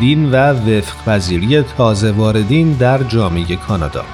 دین 0.00 0.30
و 0.30 0.36
وفق 0.36 1.04
پذیری 1.06 1.62
تازه 1.62 2.12
واردین 2.12 2.72
در 2.72 3.02
جامعه 3.02 3.56
کانادا 3.56 4.04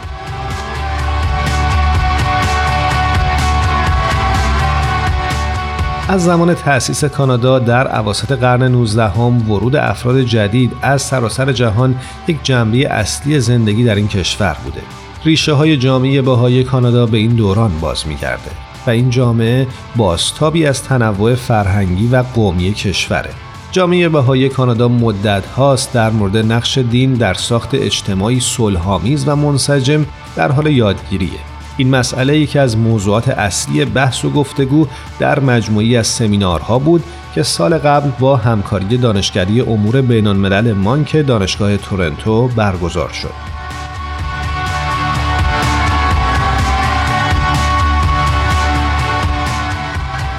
از 6.09 6.25
زمان 6.25 6.55
تأسیس 6.55 7.05
کانادا 7.05 7.59
در 7.59 7.87
عواسط 7.87 8.33
قرن 8.33 8.63
19 8.63 9.09
هم 9.09 9.51
ورود 9.51 9.77
افراد 9.77 10.21
جدید 10.21 10.73
از 10.83 11.03
سراسر 11.03 11.53
جهان 11.53 11.95
یک 12.29 12.37
جنبه 12.43 12.89
اصلی 12.89 13.41
زندگی 13.41 13.85
در 13.85 13.95
این 13.95 14.09
کشور 14.09 14.57
بوده. 14.65 14.81
ریشه 15.25 15.53
های 15.53 15.77
جامعه 15.77 16.23
باهای 16.23 16.65
کانادا 16.65 17.07
به 17.07 17.19
این 17.19 17.31
دوران 17.31 17.81
باز 17.81 18.07
میگرده 18.07 18.51
و 18.87 18.91
این 18.91 19.11
جامعه 19.11 19.67
بازتابی 19.97 20.67
از 20.67 20.83
تنوع 20.83 21.35
فرهنگی 21.35 22.09
و 22.09 22.23
قومی 22.35 22.73
کشوره. 22.73 23.31
جامعه 23.75 24.09
بهای 24.09 24.49
کانادا 24.49 24.89
مدت 24.89 25.47
هاست 25.47 25.93
در 25.93 26.11
مورد 26.11 26.37
نقش 26.37 26.79
دین 26.79 27.15
در 27.15 27.35
ساخت 27.35 27.75
اجتماعی 27.75 28.41
صلحآمیز 28.41 29.29
و 29.29 29.37
منسجم 29.37 30.07
در 30.37 30.53
حال 30.53 30.67
یادگیریه. 30.67 31.39
این 31.77 31.91
مسئله 31.91 32.39
یکی 32.39 32.59
از 32.59 32.77
موضوعات 32.77 33.29
اصلی 33.29 33.85
بحث 33.85 34.25
و 34.25 34.31
گفتگو 34.31 34.87
در 35.19 35.41
مجموعی 35.41 35.97
از 35.97 36.07
سمینارها 36.07 36.79
بود 36.79 37.05
که 37.35 37.43
سال 37.43 37.79
قبل 37.79 38.11
با 38.19 38.37
همکاری 38.37 38.97
دانشکده 38.97 39.71
امور 39.71 40.01
بین 40.01 40.27
الملل 40.27 40.73
مانک 40.73 41.27
دانشگاه 41.27 41.77
تورنتو 41.77 42.49
برگزار 42.49 43.09
شد. 43.09 43.54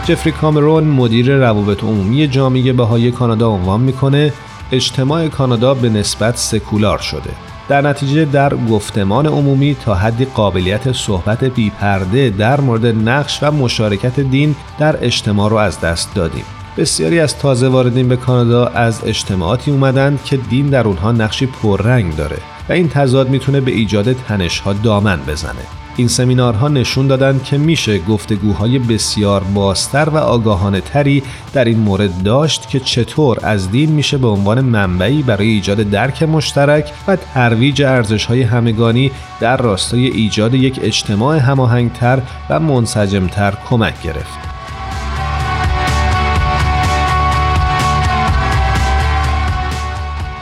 جفری 0.05 0.31
کامرون 0.31 0.83
مدیر 0.83 1.35
روابط 1.35 1.83
عمومی 1.83 2.27
جامعه 2.27 2.73
بهای 2.73 3.11
کانادا 3.11 3.49
عنوان 3.49 3.81
می‌کنه 3.81 4.33
اجتماع 4.71 5.27
کانادا 5.27 5.73
به 5.73 5.89
نسبت 5.89 6.37
سکولار 6.37 6.97
شده. 6.97 7.29
در 7.69 7.81
نتیجه 7.81 8.25
در 8.25 8.55
گفتمان 8.55 9.27
عمومی 9.27 9.75
تا 9.85 9.95
حدی 9.95 10.25
قابلیت 10.25 10.91
صحبت 10.91 11.43
بیپرده 11.43 12.29
در 12.29 12.61
مورد 12.61 12.85
نقش 12.85 13.39
و 13.41 13.51
مشارکت 13.51 14.19
دین 14.19 14.55
در 14.79 15.05
اجتماع 15.05 15.49
رو 15.49 15.55
از 15.55 15.79
دست 15.81 16.15
دادیم. 16.15 16.45
بسیاری 16.77 17.19
از 17.19 17.37
تازه 17.37 17.67
واردین 17.67 18.07
به 18.07 18.15
کانادا 18.15 18.65
از 18.65 19.01
اجتماعاتی 19.05 19.71
اومدند 19.71 20.23
که 20.23 20.37
دین 20.37 20.69
در 20.69 20.87
اونها 20.87 21.11
نقشی 21.11 21.45
پررنگ 21.45 22.15
داره 22.15 22.37
و 22.69 22.73
این 22.73 22.89
تضاد 22.89 23.29
می‌تونه 23.29 23.61
به 23.61 23.71
ایجاد 23.71 24.13
تنشها 24.13 24.73
دامن 24.73 25.19
بزنه. 25.27 25.84
این 25.97 26.07
سمینارها 26.07 26.67
نشون 26.67 27.07
دادند 27.07 27.43
که 27.43 27.57
میشه 27.57 27.99
گفتگوهای 27.99 28.79
بسیار 28.79 29.43
بازتر 29.43 30.09
و 30.09 30.17
آگاهانه 30.17 30.81
تری 30.81 31.23
در 31.53 31.65
این 31.65 31.79
مورد 31.79 32.23
داشت 32.23 32.69
که 32.69 32.79
چطور 32.79 33.37
از 33.43 33.71
دین 33.71 33.91
میشه 33.91 34.17
به 34.17 34.27
عنوان 34.27 34.61
منبعی 34.61 35.23
برای 35.23 35.47
ایجاد 35.47 35.77
درک 35.77 36.23
مشترک 36.23 36.93
و 37.07 37.15
ترویج 37.15 37.81
ارزشهای 37.81 38.41
همگانی 38.41 39.11
در 39.39 39.57
راستای 39.57 40.07
ایجاد 40.07 40.53
یک 40.53 40.79
اجتماع 40.83 41.37
هماهنگتر 41.37 42.21
و 42.49 42.59
منسجمتر 42.59 43.53
کمک 43.69 44.01
گرفت. 44.01 44.44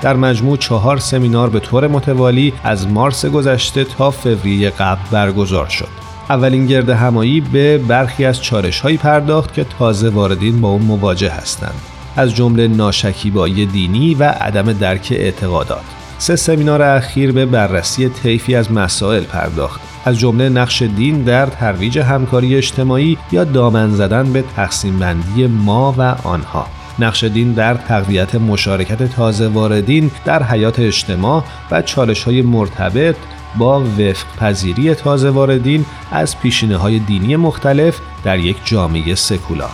در 0.04 0.16
مجموع 0.16 0.58
چهار 0.58 0.98
سمینار 0.98 1.50
به 1.50 1.60
طور 1.60 1.88
متوالی 1.88 2.54
از 2.64 2.88
مارس 2.88 3.26
گذشته 3.26 3.84
تا 3.84 4.12
فوریه 4.12 4.70
قبل 4.70 5.02
برگزار 5.12 5.68
شد. 5.68 5.88
اولین 6.30 6.66
گرد 6.66 6.90
همایی 6.90 7.42
به 7.42 7.78
برخی 7.78 8.26
از 8.26 8.42
چارش 8.42 8.80
هایی 8.80 8.98
پرداخت 8.98 9.54
که 9.54 9.64
تازه 9.80 10.10
واردین 10.10 10.62
با 10.62 10.70
اون 10.70 10.82
مواجه 10.82 11.30
هستند. 11.32 11.82
از 12.16 12.36
جمله 12.36 12.68
ناشکیبایی 12.68 13.66
دینی 13.66 14.16
و 14.16 14.24
عدم 14.24 14.74
درک 14.74 15.08
اعتقادات. 15.12 15.84
سه 16.18 16.36
سمینار 16.36 16.82
اخیر 16.82 17.32
به 17.32 17.46
بررسی 17.46 18.10
طیفی 18.10 18.56
از 18.56 18.72
مسائل 18.72 19.24
پرداخت 19.24 19.82
از 20.06 20.20
جمله 20.20 20.50
نقش 20.50 20.82
دین 20.82 21.24
در 21.24 21.46
ترویج 21.46 22.00
همکاری 22.00 22.56
اجتماعی 22.56 23.18
یا 23.32 23.44
دامن 23.44 23.92
زدن 23.92 24.34
به 24.34 24.44
تقسیم 24.56 25.00
بندی 25.00 25.48
ما 25.48 25.96
و 25.98 26.16
آنها 26.24 26.68
نقش 27.00 27.24
دین 27.24 27.52
در 27.52 27.74
تقویت 27.74 28.36
مشارکت 28.36 29.04
تازه 29.04 29.48
واردین 29.48 30.12
در 30.26 30.44
حیات 30.44 30.80
اجتماع 30.80 31.44
و 31.72 31.82
چالش 31.82 32.24
های 32.24 32.42
مرتبط 32.42 33.16
با 33.58 33.80
وفق 33.80 34.26
پذیری 34.40 34.96
تازه 34.96 35.30
واردین 35.30 35.86
از 36.12 36.40
پیشینه 36.40 36.78
های 36.78 37.00
دینی 37.00 37.36
مختلف 37.36 38.00
در 38.24 38.40
یک 38.40 38.58
جامعه 38.66 39.16
سکولار. 39.16 39.70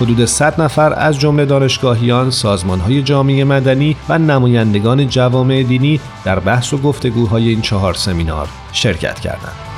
حدود 0.00 0.24
100 0.24 0.60
نفر 0.60 0.92
از 0.92 1.18
جمله 1.18 1.44
دانشگاهیان، 1.44 2.30
سازمانهای 2.30 3.02
جامعه 3.02 3.44
مدنی 3.44 3.96
و 4.08 4.18
نمایندگان 4.18 5.08
جوامع 5.08 5.62
دینی 5.62 6.00
در 6.24 6.38
بحث 6.38 6.72
و 6.72 6.78
گفتگوهای 6.78 7.48
این 7.48 7.60
چهار 7.60 7.94
سمینار 7.94 8.48
شرکت 8.72 9.20
کردند. 9.20 9.69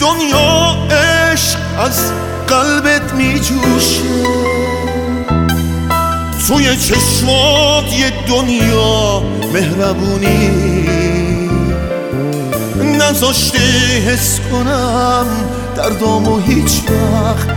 دنیا 0.00 0.76
عشق 0.90 1.58
از 1.78 2.12
قلبت 2.48 3.14
می 3.14 3.40
جوشه 3.40 4.02
توی 6.48 6.76
چشمات 6.76 7.92
یه 7.92 8.12
دنیا 8.28 9.22
مهربونی. 9.52 10.50
نذاشته 12.84 13.58
حس 14.06 14.40
کنم 14.52 15.26
دردامو 15.76 16.38
هیچ 16.38 16.82
وقت 16.90 17.48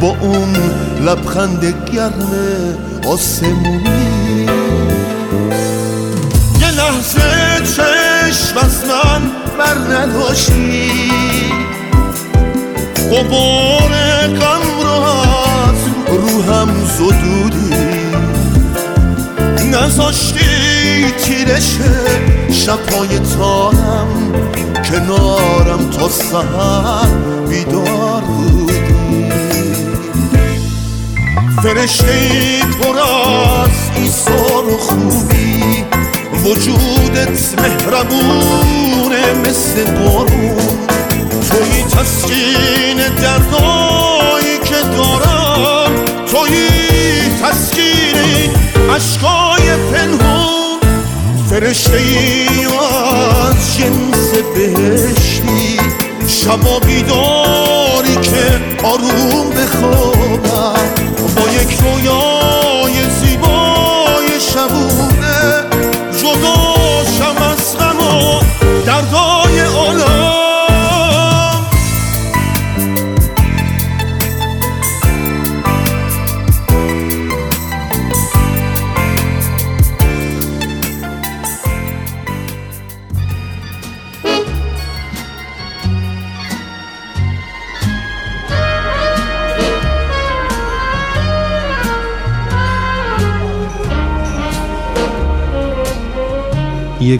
با 0.00 0.16
اون 0.20 0.56
لبخند 1.00 1.74
گرم 1.92 2.32
آسمونی. 3.06 4.46
یه 6.60 6.70
لحظه 6.70 7.60
چشم 7.64 8.58
از 8.58 8.84
من 8.84 9.30
بر 9.58 9.94
نداشتی 9.94 10.90
قبار 13.12 13.90
غم 14.26 14.84
را 14.84 15.22
از 15.22 15.80
روحم 16.08 16.68
زدودی. 16.84 17.74
نزاشتی 19.72 21.10
تیرش 21.24 21.76
شبهای 22.52 23.18
تارم 23.18 24.32
کنارم 24.90 25.90
تا 25.90 26.08
سهر 26.08 27.08
بیدار 27.48 28.20
بودی. 28.20 29.32
فرشته 31.62 32.60
پر 32.80 32.98
از 32.98 33.90
ایسار 33.96 34.64
و 34.64 34.78
خوبی 34.78 35.84
وجودت 36.44 37.60
مهربونه 37.60 39.34
مثل 39.44 39.98
بارون. 39.98 40.91
توی 41.50 41.82
تسکین 41.82 42.96
دردایی 42.96 44.58
که 44.64 44.74
دارم 44.74 46.04
توی 46.26 46.68
تسکین 47.42 48.50
عشقای 48.96 49.62
پنهون 49.92 50.80
فرشته 51.50 51.96
ای 51.96 52.64
از 52.64 53.76
جنس 53.78 54.30
بهشتی. 54.54 55.78
شبا 56.28 56.78
بیداری 56.78 58.16
که 58.22 58.60
آروم 58.84 59.50
بخوابم. 59.50 60.92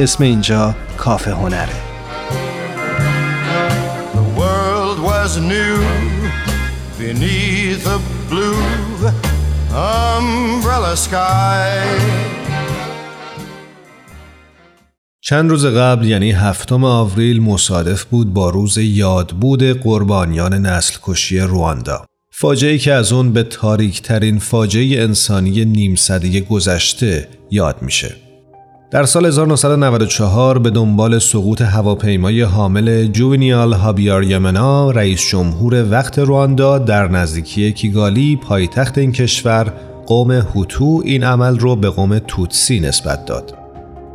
اسم 0.00 0.24
اینجا 0.24 0.74
کافه 0.96 1.30
هنره 1.30 1.68
The 4.14 4.40
world 4.40 4.98
was 5.10 5.30
new 5.54 5.76
beneath 6.98 7.86
a 7.86 7.98
blue 8.30 8.62
umbrella 9.72 10.96
sky. 10.96 12.00
چند 15.20 15.50
روز 15.50 15.66
قبل 15.66 16.06
یعنی 16.06 16.30
هفتم 16.30 16.84
آوریل 16.84 17.42
مصادف 17.42 18.04
بود 18.04 18.32
با 18.32 18.50
روز 18.50 18.78
یادبود 18.78 19.62
قربانیان 19.62 20.54
نسل 20.54 20.98
کشی 21.02 21.38
رواندا. 21.38 22.06
فاجعه 22.30 22.78
که 22.78 22.92
از 22.92 23.12
اون 23.12 23.32
به 23.32 23.42
تاریک 23.42 24.02
ترین 24.02 24.38
فاجعه 24.38 25.02
انسانی 25.02 25.64
نیم 25.64 25.94
صده 25.94 26.40
گذشته 26.40 27.28
یاد 27.50 27.82
میشه. 27.82 28.25
در 28.90 29.04
سال 29.04 29.26
1994 29.26 30.58
به 30.58 30.70
دنبال 30.70 31.18
سقوط 31.18 31.62
هواپیمای 31.62 32.42
حامل 32.42 33.06
جوینیال 33.06 33.72
هابیار 33.72 34.24
یمنا 34.24 34.90
رئیس 34.90 35.28
جمهور 35.30 35.90
وقت 35.90 36.18
رواندا 36.18 36.78
در 36.78 37.08
نزدیکی 37.08 37.72
کیگالی 37.72 38.36
پایتخت 38.36 38.98
این 38.98 39.12
کشور 39.12 39.72
قوم 40.06 40.32
هوتو 40.32 41.02
این 41.04 41.24
عمل 41.24 41.58
رو 41.58 41.76
به 41.76 41.90
قوم 41.90 42.18
توتسی 42.18 42.80
نسبت 42.80 43.24
داد. 43.24 43.54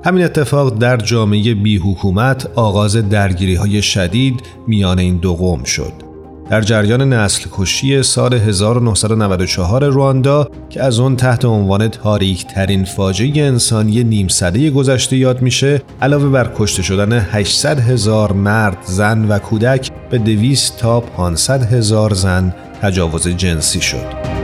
همین 0.06 0.24
اتفاق 0.24 0.78
در 0.78 0.98
جامعه 0.98 1.54
بی 1.54 1.78
حکومت 1.78 2.48
آغاز 2.56 3.10
درگیری 3.10 3.56
های 3.56 3.82
شدید 3.82 4.42
میان 4.68 5.00
این 5.00 5.18
دو 5.18 5.36
قوم 5.36 5.64
شد. 5.64 6.11
در 6.52 6.62
جریان 6.62 7.14
نسل 7.14 7.50
کشی 7.52 8.04
سال 8.04 8.34
1994 8.34 9.90
رواندا 9.90 10.48
که 10.70 10.84
از 10.84 11.00
اون 11.00 11.16
تحت 11.16 11.46
عنوان 11.46 11.88
تاریک 11.88 12.48
ترین 12.48 12.86
فاجعه 12.86 13.44
انسانی 13.44 14.04
نیم 14.04 14.28
سده 14.28 14.70
گذشته 14.70 15.18
یاد 15.18 15.42
میشه 15.42 15.82
علاوه 16.02 16.30
بر 16.30 16.52
کشته 16.56 16.84
شدن 16.84 17.14
800 17.14 17.80
هزار 17.80 18.32
مرد، 18.32 18.78
زن 18.86 19.26
و 19.26 19.40
کودک 19.40 19.92
به 20.10 20.18
200 20.18 20.78
تا 20.78 21.00
500 21.00 21.74
هزار 21.74 22.14
زن 22.14 22.56
تجاوز 22.82 23.28
جنسی 23.28 23.82
شد. 23.82 24.41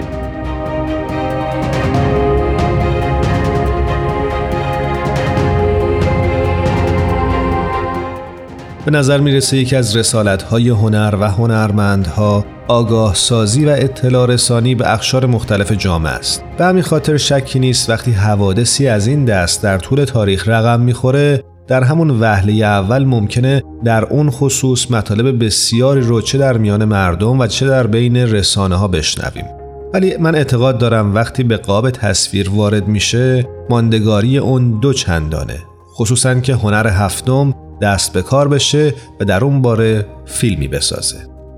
به 8.87 8.93
نظر 8.93 9.19
می‌رسه 9.19 9.57
یکی 9.57 9.75
از 9.75 9.95
رسالت‌های 9.95 10.69
هنر 10.69 11.15
و 11.19 11.31
هنرمندها 11.31 12.45
آگاه 12.67 13.15
سازی 13.15 13.65
و 13.65 13.69
اطلاع 13.69 14.27
رسانی 14.27 14.75
به 14.75 14.93
اخشار 14.93 15.25
مختلف 15.25 15.71
جامعه 15.71 16.11
است. 16.11 16.43
به 16.57 16.65
همین 16.65 16.83
خاطر 16.83 17.17
شکی 17.17 17.59
نیست 17.59 17.89
وقتی 17.89 18.11
حوادثی 18.11 18.87
از 18.87 19.07
این 19.07 19.25
دست 19.25 19.63
در 19.63 19.77
طول 19.77 20.05
تاریخ 20.05 20.47
رقم 20.47 20.79
می‌خوره 20.79 21.43
در 21.67 21.83
همون 21.83 22.09
وهله 22.09 22.65
اول 22.65 23.05
ممکنه 23.05 23.63
در 23.83 24.05
اون 24.05 24.29
خصوص 24.29 24.91
مطالب 24.91 25.45
بسیاری 25.45 26.01
رو 26.01 26.21
چه 26.21 26.37
در 26.37 26.57
میان 26.57 26.85
مردم 26.85 27.39
و 27.39 27.47
چه 27.47 27.67
در 27.67 27.87
بین 27.87 28.17
رسانه 28.17 28.75
ها 28.75 28.87
بشنویم. 28.87 29.45
ولی 29.93 30.17
من 30.17 30.35
اعتقاد 30.35 30.77
دارم 30.77 31.15
وقتی 31.15 31.43
به 31.43 31.57
قاب 31.57 31.89
تصویر 31.89 32.49
وارد 32.49 32.87
میشه 32.87 33.47
ماندگاری 33.69 34.37
اون 34.37 34.79
دو 34.79 34.93
چندانه 34.93 35.57
خصوصا 35.95 36.35
که 36.35 36.53
هنر 36.53 36.87
هفتم 36.87 37.53
دست 37.81 38.13
به 38.13 38.21
کار 38.21 38.47
بشه 38.47 38.93
و 39.19 39.25
در 39.25 39.43
اون 39.43 39.61
باره 39.61 40.05
فیلمی 40.25 40.67
بسازه. 40.67 41.17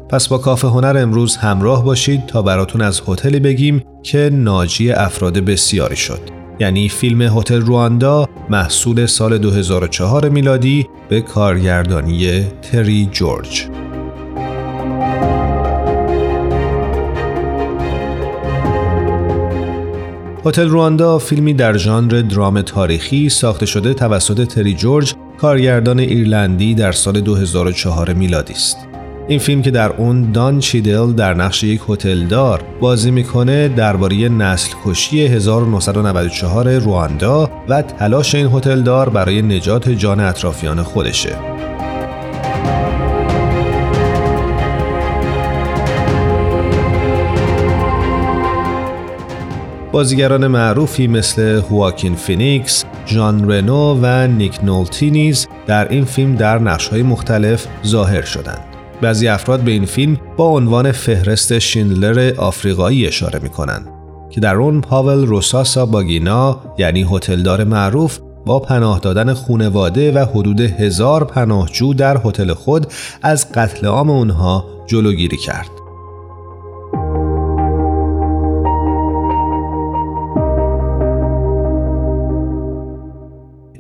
پس 0.10 0.28
با 0.28 0.38
کافه 0.38 0.68
هنر 0.68 0.98
امروز 0.98 1.36
همراه 1.36 1.84
باشید 1.84 2.26
تا 2.26 2.42
براتون 2.42 2.82
از 2.82 3.02
هتلی 3.08 3.40
بگیم 3.40 3.84
که 4.04 4.30
ناجی 4.34 4.92
افراد 4.92 5.40
بسیاری 5.40 5.96
شد. 5.96 6.22
یعنی 6.60 6.90
فیلم 6.90 7.22
هتل 7.22 7.62
رواندا 7.62 8.26
محصول 8.50 9.06
سال 9.06 9.38
2004 9.38 10.30
میلادی 10.30 10.88
به 11.10 11.22
کارگردانی 11.22 12.44
تری 12.62 13.10
جورج. 13.12 13.68
هتل 20.46 20.70
رواندا 20.70 21.18
فیلمی 21.18 21.54
در 21.54 21.78
ژانر 21.78 22.22
درام 22.22 22.62
تاریخی 22.62 23.30
ساخته 23.30 23.66
شده 23.66 23.94
توسط 23.94 24.48
تری 24.48 24.74
جورج 24.74 25.14
کارگردان 25.42 26.00
ایرلندی 26.00 26.76
در 26.76 26.92
سال 26.92 27.22
2004 27.22 28.14
میلادی 28.14 28.54
است. 28.54 28.78
این 29.28 29.40
فیلم 29.40 29.62
که 29.62 29.72
در 29.72 29.90
اون 29.90 30.32
دان 30.32 30.60
چیدل 30.60 31.14
در 31.14 31.34
نقش 31.34 31.64
یک 31.64 31.82
هتلدار 31.90 32.64
بازی 32.80 33.12
می‌کنه 33.12 33.68
درباره 33.68 34.30
نسل 34.30 34.74
کشی 34.86 35.26
1994 35.26 36.78
رواندا 36.78 37.52
و 37.70 37.82
تلاش 37.82 38.36
این 38.36 38.48
هتلدار 38.48 39.10
برای 39.10 39.42
نجات 39.42 39.90
جان 39.90 40.20
اطرافیان 40.20 40.84
خودشه. 40.84 41.36
بازیگران 49.92 50.48
معروفی 50.48 51.08
مثل 51.08 51.42
هواکین 51.42 52.16
فینیکس، 52.16 52.86
جان 53.06 53.52
رنو 53.52 54.00
و 54.02 54.28
نیک 54.28 54.60
نولتی 54.64 55.12
نیز 55.12 55.48
در 55.68 55.88
این 55.90 56.06
فیلم 56.06 56.36
در 56.36 56.60
نقش‌های 56.60 57.04
مختلف 57.04 57.68
ظاهر 57.86 58.22
شدند. 58.22 58.64
بعضی 59.02 59.28
افراد 59.28 59.60
به 59.60 59.72
این 59.72 59.86
فیلم 59.86 60.18
با 60.38 60.50
عنوان 60.50 60.92
فهرست 60.92 61.60
شیندلر 61.60 62.34
آفریقایی 62.38 63.08
اشاره 63.08 63.40
می 63.40 63.50
کنند 63.50 63.88
که 64.30 64.42
در 64.42 64.56
اون 64.56 64.82
پاول 64.82 65.26
روسساباگینا 65.26 66.60
یعنی 66.78 67.08
هتلدار 67.12 67.64
معروف 67.64 68.20
با 68.46 68.60
پناه 68.60 69.00
دادن 69.00 69.34
خونواده 69.34 70.12
و 70.12 70.26
حدود 70.26 70.62
هزار 70.62 71.24
پناهجو 71.24 71.94
در 71.94 72.22
هتل 72.26 72.54
خود 72.54 72.88
از 73.22 73.52
قتل 73.52 73.88
عام 73.88 74.10
اونها 74.10 74.66
جلوگیری 74.88 75.38
کرد. 75.38 75.79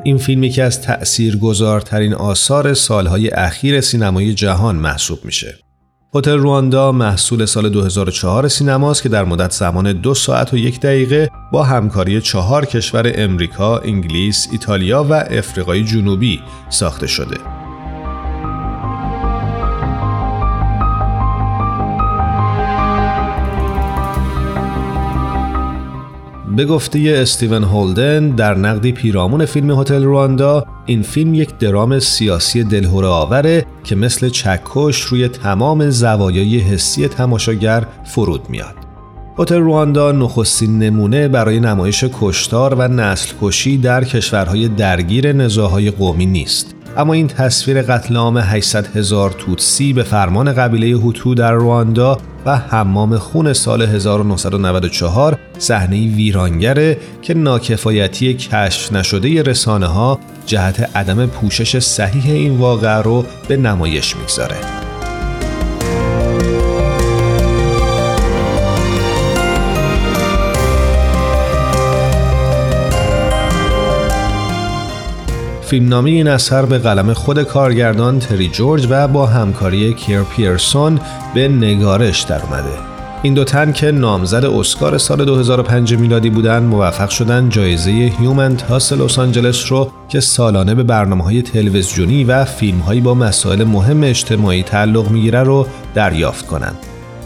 این 0.04 0.18
فیلم 0.18 0.44
یکی 0.44 0.62
از 0.62 0.82
تأثیرگذارترین 0.82 2.14
آثار 2.14 2.74
سالهای 2.74 3.30
اخیر 3.30 3.82
سینمای 3.82 4.34
جهان 4.34 4.76
محسوب 4.76 5.20
میشه. 5.26 5.56
هتل 6.16 6.38
رواندا 6.38 6.92
محصول 6.92 7.46
سال 7.46 7.70
2004 7.70 8.48
سینماست 8.48 9.04
که 9.04 9.10
در 9.10 9.24
مدت 9.24 9.52
زمان 9.52 9.94
دو 9.94 10.14
ساعت 10.14 10.54
و 10.54 10.58
یک 10.58 10.80
دقیقه 10.80 11.30
با 11.52 11.64
همکاری 11.64 12.22
چهار 12.22 12.66
کشور 12.66 13.12
امریکا، 13.16 13.78
انگلیس، 13.78 14.48
ایتالیا 14.52 15.04
و 15.04 15.14
افریقای 15.14 15.84
جنوبی 15.84 16.42
ساخته 16.70 17.08
شده. 17.08 17.59
به 26.56 26.66
گفته 26.66 27.00
استیون 27.16 27.64
هولدن 27.64 28.30
در 28.30 28.58
نقدی 28.58 28.92
پیرامون 28.92 29.46
فیلم 29.46 29.72
هتل 29.72 30.04
رواندا 30.04 30.66
این 30.86 31.02
فیلم 31.02 31.34
یک 31.34 31.58
درام 31.58 32.00
سیاسی 32.00 32.64
دلهوره 32.64 33.08
آوره 33.08 33.66
که 33.84 33.96
مثل 33.96 34.30
چکش 34.30 35.02
روی 35.02 35.28
تمام 35.28 35.90
زوایای 35.90 36.58
حسی 36.58 37.08
تماشاگر 37.08 37.86
فرود 38.06 38.50
میاد. 38.50 38.76
هتل 39.40 39.60
رواندا 39.60 40.12
نخستین 40.12 40.80
نمونه 40.80 41.28
برای 41.28 41.60
نمایش 41.60 42.06
کشتار 42.22 42.76
و 42.76 42.88
نسل 42.88 43.34
کشی 43.42 43.78
در 43.78 44.04
کشورهای 44.04 44.68
درگیر 44.68 45.34
نزاهای 45.34 45.92
قومی 45.92 46.26
نیست. 46.26 46.76
اما 47.00 47.14
این 47.14 47.28
تصویر 47.28 47.82
قتل 47.82 48.16
عام 48.16 48.38
800 48.38 48.98
هزار 48.98 49.32
توتسی 49.32 49.94
به 49.94 50.04
فرمان 50.04 50.54
قبیله 50.54 50.98
هوتو 50.98 51.36
در 51.36 51.52
رواندا 51.52 52.18
و 52.46 52.58
حمام 52.58 53.18
خون 53.18 53.54
سال 53.54 53.82
1994 53.82 55.40
صحنه 55.58 56.16
ویرانگره 56.16 56.98
که 57.22 57.34
ناکفایتی 57.34 58.34
کشف 58.34 58.94
نشده 58.94 59.42
رسانه 59.42 59.88
ها 59.88 60.20
جهت 60.46 60.96
عدم 60.96 61.26
پوشش 61.26 61.80
صحیح 61.80 62.32
این 62.32 62.58
واقعه 62.58 63.02
رو 63.02 63.26
به 63.48 63.58
نمایش 63.58 64.16
می‌گذاره. 64.16 64.88
فیلمنامه 75.70 76.10
این 76.10 76.28
اثر 76.28 76.66
به 76.66 76.78
قلم 76.78 77.14
خود 77.14 77.44
کارگردان 77.44 78.20
تری 78.20 78.48
جورج 78.48 78.88
و 78.90 79.08
با 79.08 79.26
همکاری 79.26 79.94
کیر 79.94 80.22
پیرسون 80.22 81.00
به 81.34 81.48
نگارش 81.48 82.22
در 82.22 82.42
اومده. 82.42 82.78
این 83.22 83.34
دو 83.34 83.44
تن 83.44 83.72
که 83.72 83.92
نامزد 83.92 84.46
اسکار 84.46 84.98
سال 84.98 85.26
2005 85.26 85.94
میلادی 85.94 86.30
بودند 86.30 86.64
موفق 86.64 87.10
شدن 87.10 87.50
جایزه 87.50 87.92
هیومن 87.92 88.58
تاس 88.58 88.94
لس 88.94 89.20
آنجلس 89.20 89.72
رو 89.72 89.92
که 90.10 90.20
سالانه 90.20 90.76
به 90.76 90.84
برنامه 90.84 91.24
های 91.24 91.42
تلویزیونی 91.42 92.24
و 92.24 92.46
فیلم 92.46 92.80
هایی 92.80 93.02
با 93.02 93.14
مسائل 93.14 93.64
مهم 93.64 94.04
اجتماعی 94.04 94.64
تعلق 94.64 95.12
می‌گیره 95.12 95.44
رو 95.44 95.68
دریافت 95.96 96.48
کنند. 96.48 96.78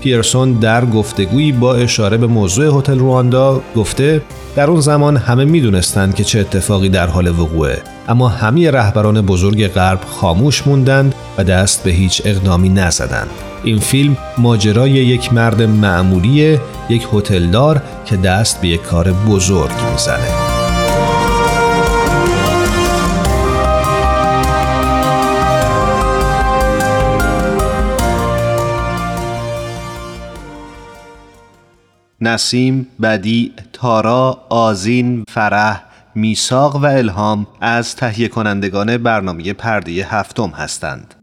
پیرسون 0.01 0.53
در 0.53 0.85
گفتگویی 0.85 1.51
با 1.51 1.75
اشاره 1.75 2.17
به 2.17 2.27
موضوع 2.27 2.79
هتل 2.79 2.99
رواندا 2.99 3.61
گفته 3.75 4.21
در 4.55 4.69
اون 4.69 4.81
زمان 4.81 5.17
همه 5.17 5.45
می‌دونستند 5.45 6.15
که 6.15 6.23
چه 6.23 6.39
اتفاقی 6.39 6.89
در 6.89 7.07
حال 7.07 7.27
وقوعه 7.27 7.92
اما 8.07 8.27
همه 8.27 8.71
رهبران 8.71 9.21
بزرگ 9.21 9.67
غرب 9.67 9.99
خاموش 10.05 10.67
موندند 10.67 11.15
و 11.37 11.43
دست 11.43 11.83
به 11.83 11.91
هیچ 11.91 12.21
اقدامی 12.25 12.69
نزدند. 12.69 13.29
این 13.63 13.79
فیلم 13.79 14.17
ماجرای 14.37 14.91
یک 14.91 15.33
مرد 15.33 15.61
معمولی 15.61 16.59
یک 16.89 17.07
هتلدار 17.13 17.81
که 18.05 18.17
دست 18.17 18.61
به 18.61 18.67
یک 18.67 18.81
کار 18.81 19.11
بزرگ 19.11 19.71
می‌زنه. 19.91 20.27
نسیم، 32.21 32.87
بدی، 33.01 33.53
تارا، 33.73 34.37
آزین، 34.49 35.23
فرح، 35.29 35.83
میساق 36.15 36.75
و 36.75 36.85
الهام 36.85 37.47
از 37.61 37.95
تهیه 37.95 38.27
کنندگان 38.27 38.97
برنامه 38.97 39.53
پرده 39.53 39.91
هفتم 39.91 40.49
هستند. 40.49 41.22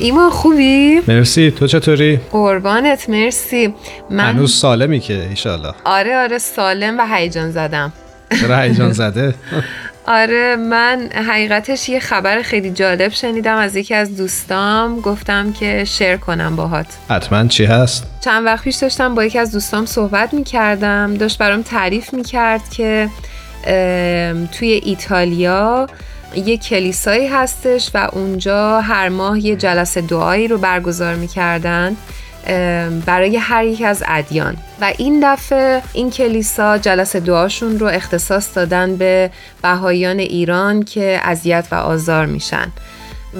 ایما 0.00 0.30
خوبی؟ 0.30 1.00
مرسی 1.08 1.50
تو 1.50 1.66
چطوری؟ 1.66 2.20
قربانت 2.32 3.10
مرسی 3.10 3.74
من 4.10 4.24
هنوز 4.24 4.54
سالمی 4.54 5.00
که 5.00 5.26
ایشالله 5.30 5.72
آره 5.84 6.16
آره 6.16 6.38
سالم 6.38 6.98
و 6.98 7.06
هیجان 7.14 7.50
زدم 7.50 7.92
چرا 8.40 8.58
هیجان 8.58 8.92
زده؟ 8.92 9.34
آره 10.06 10.56
من 10.56 11.08
حقیقتش 11.28 11.88
یه 11.88 12.00
خبر 12.00 12.42
خیلی 12.42 12.70
جالب 12.70 13.12
شنیدم 13.12 13.56
از 13.56 13.76
یکی 13.76 13.94
از 13.94 14.16
دوستام 14.16 15.00
گفتم 15.00 15.52
که 15.52 15.84
شیر 15.84 16.16
کنم 16.16 16.56
باهات 16.56 16.86
حتما 17.08 17.46
چی 17.46 17.64
هست؟ 17.64 18.06
چند 18.20 18.46
وقت 18.46 18.64
پیش 18.64 18.76
داشتم 18.76 19.14
با 19.14 19.24
یکی 19.24 19.38
از 19.38 19.52
دوستام 19.52 19.86
صحبت 19.86 20.34
می‌کردم 20.34 21.14
داشت 21.14 21.38
برام 21.38 21.62
تعریف 21.62 22.14
می‌کرد 22.14 22.68
که 22.70 23.08
توی 24.52 24.80
ایتالیا 24.84 25.86
یه 26.34 26.56
کلیسایی 26.56 27.26
هستش 27.26 27.90
و 27.94 28.08
اونجا 28.12 28.80
هر 28.80 29.08
ماه 29.08 29.46
یه 29.46 29.56
جلسه 29.56 30.00
دعایی 30.00 30.48
رو 30.48 30.58
برگزار 30.58 31.14
می‌کردن 31.14 31.96
برای 33.06 33.36
هر 33.36 33.64
یک 33.64 33.82
از 33.82 34.02
ادیان. 34.06 34.56
و 34.80 34.92
این 34.98 35.32
دفعه 35.32 35.82
این 35.92 36.10
کلیسا 36.10 36.78
جلسه 36.78 37.20
دعاشون 37.20 37.78
رو 37.78 37.86
اختصاص 37.86 38.48
دادن 38.54 38.96
به 38.96 39.30
بهاییان 39.62 40.18
ایران 40.18 40.82
که 40.82 41.20
اذیت 41.22 41.66
و 41.70 41.74
آزار 41.74 42.26
میشن. 42.26 42.66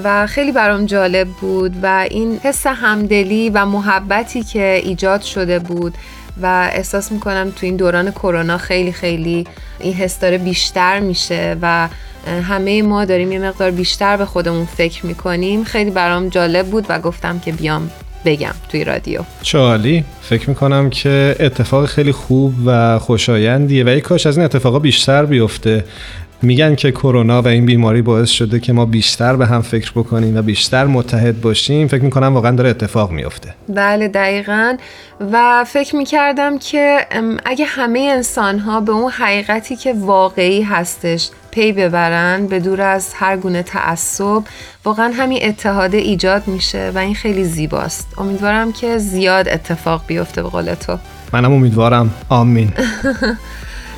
و 0.03 0.27
خیلی 0.27 0.51
برام 0.51 0.85
جالب 0.85 1.27
بود 1.27 1.75
و 1.83 2.07
این 2.09 2.39
حس 2.43 2.67
همدلی 2.67 3.49
و 3.49 3.65
محبتی 3.65 4.43
که 4.43 4.81
ایجاد 4.83 5.21
شده 5.21 5.59
بود 5.59 5.93
و 6.41 6.69
احساس 6.73 7.11
می‌کنم 7.11 7.51
تو 7.55 7.65
این 7.65 7.75
دوران 7.75 8.11
کرونا 8.11 8.57
خیلی 8.57 8.91
خیلی 8.91 9.47
این 9.79 9.93
حس 9.93 10.19
داره 10.19 10.37
بیشتر 10.37 10.99
میشه 10.99 11.57
و 11.61 11.87
همه 12.27 12.81
ما 12.81 13.05
داریم 13.05 13.31
یه 13.31 13.39
مقدار 13.39 13.71
بیشتر 13.71 14.17
به 14.17 14.25
خودمون 14.25 14.65
فکر 14.65 15.05
می‌کنیم. 15.05 15.63
خیلی 15.63 15.91
برام 15.91 16.29
جالب 16.29 16.65
بود 16.65 16.85
و 16.89 16.99
گفتم 16.99 17.39
که 17.39 17.51
بیام 17.51 17.91
بگم 18.25 18.53
توی 18.69 18.83
رادیو. 18.83 19.21
چالی 19.41 20.03
فکر 20.21 20.49
می‌کنم 20.49 20.89
که 20.89 21.35
اتفاق 21.39 21.85
خیلی 21.85 22.11
خوب 22.11 22.53
و 22.65 22.99
خوشایندیه. 22.99 23.83
و 23.85 23.89
یک 23.89 24.03
کاش 24.03 24.25
از 24.25 24.37
این 24.37 24.45
اتفاقا 24.45 24.79
بیشتر 24.79 25.25
بیفته. 25.25 25.85
میگن 26.43 26.75
که 26.75 26.91
کرونا 26.91 27.41
و 27.41 27.47
این 27.47 27.65
بیماری 27.65 28.01
باعث 28.01 28.29
شده 28.29 28.59
که 28.59 28.73
ما 28.73 28.85
بیشتر 28.85 29.35
به 29.35 29.45
هم 29.45 29.61
فکر 29.61 29.91
بکنیم 29.91 30.37
و 30.37 30.41
بیشتر 30.41 30.85
متحد 30.85 31.41
باشیم. 31.41 31.87
فکر 31.87 32.03
می‌کنم 32.03 32.33
واقعا 32.33 32.51
داره 32.51 32.69
اتفاق 32.69 33.11
میفته 33.11 33.53
بله 33.69 34.07
دقیقا. 34.07 34.77
و 35.31 35.65
فکر 35.67 35.95
می‌کردم 35.95 36.59
که 36.59 37.07
اگه 37.45 37.65
همه 37.65 37.99
انسان 37.99 38.59
ها 38.59 38.81
به 38.81 38.91
اون 38.91 39.11
حقیقتی 39.11 39.75
که 39.75 39.93
واقعی 39.93 40.61
هستش 40.61 41.29
پی 41.51 41.73
ببرن 41.73 42.47
به 42.47 42.59
دور 42.59 42.81
از 42.81 43.13
هر 43.13 43.37
گونه 43.37 43.63
تعصب 43.63 44.43
واقعا 44.85 45.13
همین 45.15 45.39
اتحاد 45.43 45.95
ایجاد 45.95 46.47
میشه 46.47 46.91
و 46.95 46.97
این 46.97 47.15
خیلی 47.15 47.43
زیباست. 47.43 48.07
امیدوارم 48.17 48.71
که 48.71 48.97
زیاد 48.97 49.49
اتفاق 49.49 50.03
بیفته 50.07 50.43
به 50.43 50.49
قول 50.49 50.73
تو. 50.73 50.97
منم 51.33 51.53
امیدوارم. 51.53 52.13
آمین. 52.29 52.73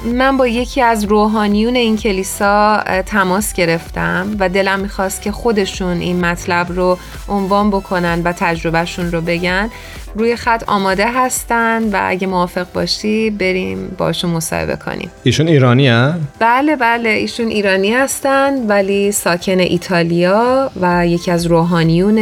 من 0.06 0.38
با 0.38 0.48
یکی 0.48 0.82
از 0.82 1.04
روحانیون 1.04 1.76
این 1.76 1.98
کلیسا 1.98 2.84
تماس 3.06 3.54
گرفتم 3.54 4.28
و 4.40 4.50
دلم 4.50 4.80
می‌خواست 4.80 5.22
که 5.22 5.32
خودشون 5.32 5.98
این 5.98 6.26
مطلب 6.26 6.72
رو 6.72 6.98
عنوان 7.28 7.70
بکنن 7.70 8.22
و 8.24 8.34
تجربهشون 8.38 9.12
رو 9.12 9.22
بگن. 9.22 9.70
روی 10.16 10.36
خط 10.36 10.64
آماده 10.68 11.12
هستن 11.12 11.84
و 11.84 12.00
اگه 12.04 12.28
موافق 12.28 12.66
باشی 12.74 13.30
بریم 13.30 13.96
باشون 13.98 14.32
مصاحبه 14.32 14.76
کنیم. 14.76 15.12
ایشون 15.24 15.48
ایرانی 15.48 15.88
هن؟ 15.88 16.22
بله 16.40 16.76
بله 16.76 17.10
ایشون 17.10 17.48
ایرانی 17.48 17.94
هستن 17.94 18.68
ولی 18.68 19.12
ساکن 19.12 19.60
ایتالیا 19.60 20.72
و 20.82 21.08
یکی 21.08 21.32
از 21.32 21.46
روحانیون 21.46 22.18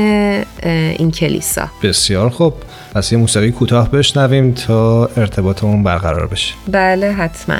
این 0.65 1.11
کلیسا. 1.11 1.67
بسیار 1.83 2.29
خوب. 2.29 2.53
پس 2.95 3.11
یه 3.11 3.17
موسیقی 3.17 3.51
کوتاه 3.51 3.91
بشنویم 3.91 4.51
تا 4.51 5.05
ارتباطمون 5.17 5.83
برقرار 5.83 6.27
بشه. 6.27 6.53
بله 6.67 7.11
حتما. 7.11 7.55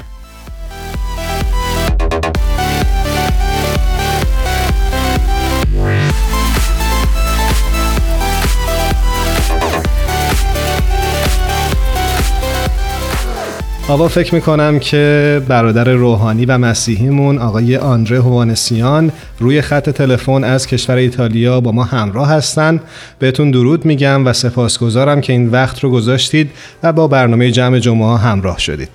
آوا 13.91 14.07
فکر 14.07 14.35
می‌کنم 14.35 14.79
که 14.79 15.41
برادر 15.47 15.83
روحانی 15.83 16.45
و 16.45 16.57
مسیحیمون 16.57 17.39
آقای 17.39 17.77
آندره 17.77 18.21
هوانسیان 18.21 19.11
روی 19.39 19.61
خط 19.61 19.89
تلفن 19.89 20.43
از 20.43 20.67
کشور 20.67 20.95
ایتالیا 20.95 21.61
با 21.61 21.71
ما 21.71 21.83
همراه 21.83 22.29
هستن. 22.29 22.79
بهتون 23.19 23.51
درود 23.51 23.85
میگم 23.85 24.27
و 24.27 24.33
سپاسگزارم 24.33 25.21
که 25.21 25.33
این 25.33 25.49
وقت 25.49 25.79
رو 25.79 25.91
گذاشتید 25.91 26.51
و 26.83 26.93
با 26.93 27.07
برنامه 27.07 27.51
جمع 27.51 27.79
جمعه 27.79 28.17
همراه 28.17 28.59
شدید. 28.59 28.89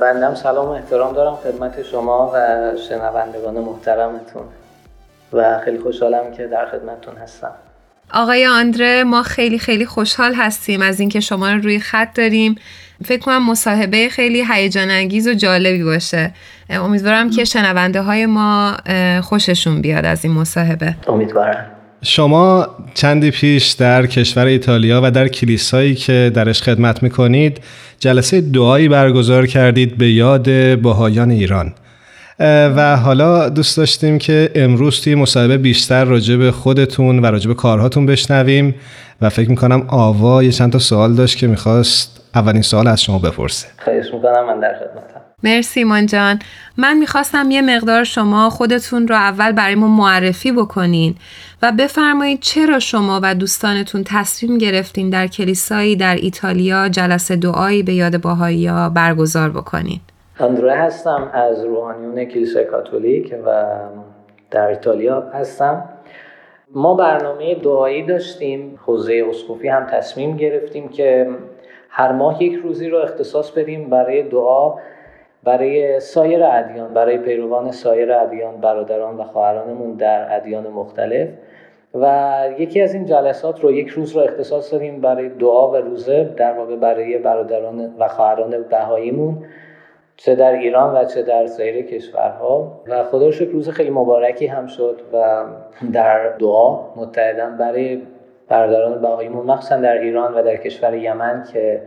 بندم 0.00 0.34
سلام 0.34 0.66
و 0.66 0.70
احترام 0.70 1.14
دارم 1.14 1.36
خدمت 1.44 1.72
شما 1.92 2.32
و 2.34 2.36
شنوندگان 2.88 3.64
محترمتون 3.64 4.42
و 5.32 5.60
خیلی 5.64 5.78
خوشحالم 5.78 6.32
که 6.36 6.46
در 6.46 6.66
خدمتتون 6.66 7.14
هستم. 7.22 7.50
آقای 8.12 8.46
آندره 8.46 9.04
ما 9.04 9.22
خیلی 9.22 9.58
خیلی 9.58 9.86
خوشحال 9.86 10.34
هستیم 10.34 10.82
از 10.82 11.00
اینکه 11.00 11.20
شما 11.20 11.50
رو 11.50 11.60
روی 11.60 11.80
خط 11.80 12.14
داریم. 12.14 12.54
فکر 13.04 13.20
کنم 13.20 13.50
مصاحبه 13.50 14.08
خیلی 14.08 14.44
هیجان 14.50 14.90
انگیز 14.90 15.28
و 15.28 15.34
جالبی 15.34 15.84
باشه. 15.84 16.32
امیدوارم 16.70 17.30
که 17.30 17.44
شنونده 17.44 18.02
های 18.02 18.26
ما 18.26 18.76
خوششون 19.22 19.80
بیاد 19.80 20.04
از 20.04 20.24
این 20.24 20.34
مصاحبه. 20.34 20.94
امیدوارم. 21.08 21.66
شما 22.02 22.66
چندی 22.94 23.30
پیش 23.30 23.68
در 23.70 24.06
کشور 24.06 24.46
ایتالیا 24.46 25.00
و 25.04 25.10
در 25.10 25.28
کلیسایی 25.28 25.94
که 25.94 26.32
درش 26.34 26.62
خدمت 26.62 27.02
می‌کنید 27.02 27.60
جلسه 28.00 28.40
دعایی 28.40 28.88
برگزار 28.88 29.46
کردید 29.46 29.98
به 29.98 30.10
یاد 30.10 30.74
باهایان 30.74 31.30
ایران. 31.30 31.74
و 32.76 32.96
حالا 32.96 33.48
دوست 33.48 33.76
داشتیم 33.76 34.18
که 34.18 34.50
امروز 34.54 35.00
توی 35.00 35.14
مصاحبه 35.14 35.58
بیشتر 35.58 36.04
راجع 36.04 36.36
به 36.36 36.50
خودتون 36.50 37.18
و 37.18 37.26
راجع 37.26 37.48
به 37.48 37.54
کارهاتون 37.54 38.06
بشنویم. 38.06 38.74
و 39.22 39.28
فکر 39.28 39.50
می‌کنم 39.50 39.86
آوا 39.88 40.42
یه 40.42 40.52
چند 40.52 40.72
تا 40.72 40.78
سوال 40.78 41.14
داشت 41.14 41.38
که 41.38 41.46
می‌خواست 41.46 42.20
اولین 42.34 42.62
سوال 42.62 42.88
از 42.88 43.02
شما 43.02 43.18
بپرسه. 43.18 43.68
خواهش 43.84 44.14
می‌کنم 44.14 44.46
من 44.46 44.60
در 44.60 44.74
خدمتم 44.74 45.20
مرسی 45.42 45.80
ایمان 45.80 46.06
جان. 46.06 46.38
من 46.76 46.98
می‌خواستم 46.98 47.50
یه 47.50 47.62
مقدار 47.62 48.04
شما 48.04 48.50
خودتون 48.50 49.08
رو 49.08 49.14
اول 49.14 49.52
برای 49.52 49.74
ما 49.74 49.88
معرفی 49.88 50.52
بکنین 50.52 51.14
و 51.62 51.72
بفرمایید 51.78 52.40
چرا 52.40 52.78
شما 52.78 53.20
و 53.22 53.34
دوستانتون 53.34 54.04
تصمیم 54.06 54.58
گرفتین 54.58 55.10
در 55.10 55.26
کلیسایی 55.26 55.96
در 55.96 56.14
ایتالیا 56.14 56.88
جلسه 56.88 57.36
دعایی 57.36 57.82
به 57.82 57.92
یاد 57.94 58.20
باهایی 58.20 58.70
برگزار 58.94 59.50
بکنین؟ 59.50 60.00
اندره 60.40 60.76
هستم 60.76 61.30
از 61.34 61.64
روحانیون 61.64 62.24
کلیسای 62.24 62.64
کاتولیک 62.64 63.34
و 63.46 63.64
در 64.50 64.66
ایتالیا 64.66 65.24
هستم. 65.34 65.84
ما 66.74 66.94
برنامه 66.94 67.54
دعایی 67.54 68.02
داشتیم 68.02 68.78
حوزه 68.86 69.24
اسقفی 69.30 69.68
هم 69.68 69.86
تصمیم 69.86 70.36
گرفتیم 70.36 70.88
که 70.88 71.28
هر 71.88 72.12
ماه 72.12 72.42
یک 72.42 72.54
روزی 72.62 72.88
رو 72.88 72.98
اختصاص 72.98 73.50
بدیم 73.50 73.90
برای 73.90 74.22
دعا 74.22 74.74
برای 75.44 76.00
سایر 76.00 76.44
ادیان 76.44 76.94
برای 76.94 77.18
پیروان 77.18 77.72
سایر 77.72 78.12
ادیان 78.12 78.56
برادران 78.60 79.16
و 79.16 79.22
خواهرانمون 79.22 79.92
در 79.92 80.36
ادیان 80.36 80.66
مختلف. 80.66 81.28
و 81.94 82.44
یکی 82.58 82.80
از 82.80 82.94
این 82.94 83.04
جلسات 83.04 83.60
رو 83.60 83.72
یک 83.72 83.88
روز 83.88 84.16
رو 84.16 84.22
اختصاص 84.22 84.72
دادیم 84.72 85.00
برای 85.00 85.28
دعا 85.28 85.70
و 85.70 85.76
روزه 85.76 86.24
در 86.24 86.52
واقع 86.52 86.76
برای 86.76 87.18
برادران 87.18 87.94
و 87.98 88.08
خواهران 88.08 88.62
بهاییمون. 88.62 89.44
چه 90.18 90.34
در 90.34 90.52
ایران 90.52 90.96
و 90.96 91.04
چه 91.04 91.22
در 91.22 91.46
سایر 91.46 91.86
کشورها. 91.86 92.80
و 92.86 93.04
خدا 93.04 93.30
شکر 93.30 93.50
روز 93.50 93.68
خیلی 93.68 93.90
مبارکی 93.90 94.46
هم 94.46 94.66
شد 94.66 95.00
و 95.12 95.44
در 95.92 96.28
دعا 96.28 96.94
متحدن 96.96 97.56
برای 97.56 98.02
برادران 98.48 99.00
بهاییمون 99.00 99.46
مخصوصا 99.46 99.76
در 99.76 99.98
ایران 99.98 100.34
و 100.34 100.42
در 100.42 100.56
کشور 100.56 100.94
یمن 100.94 101.44
که 101.52 101.82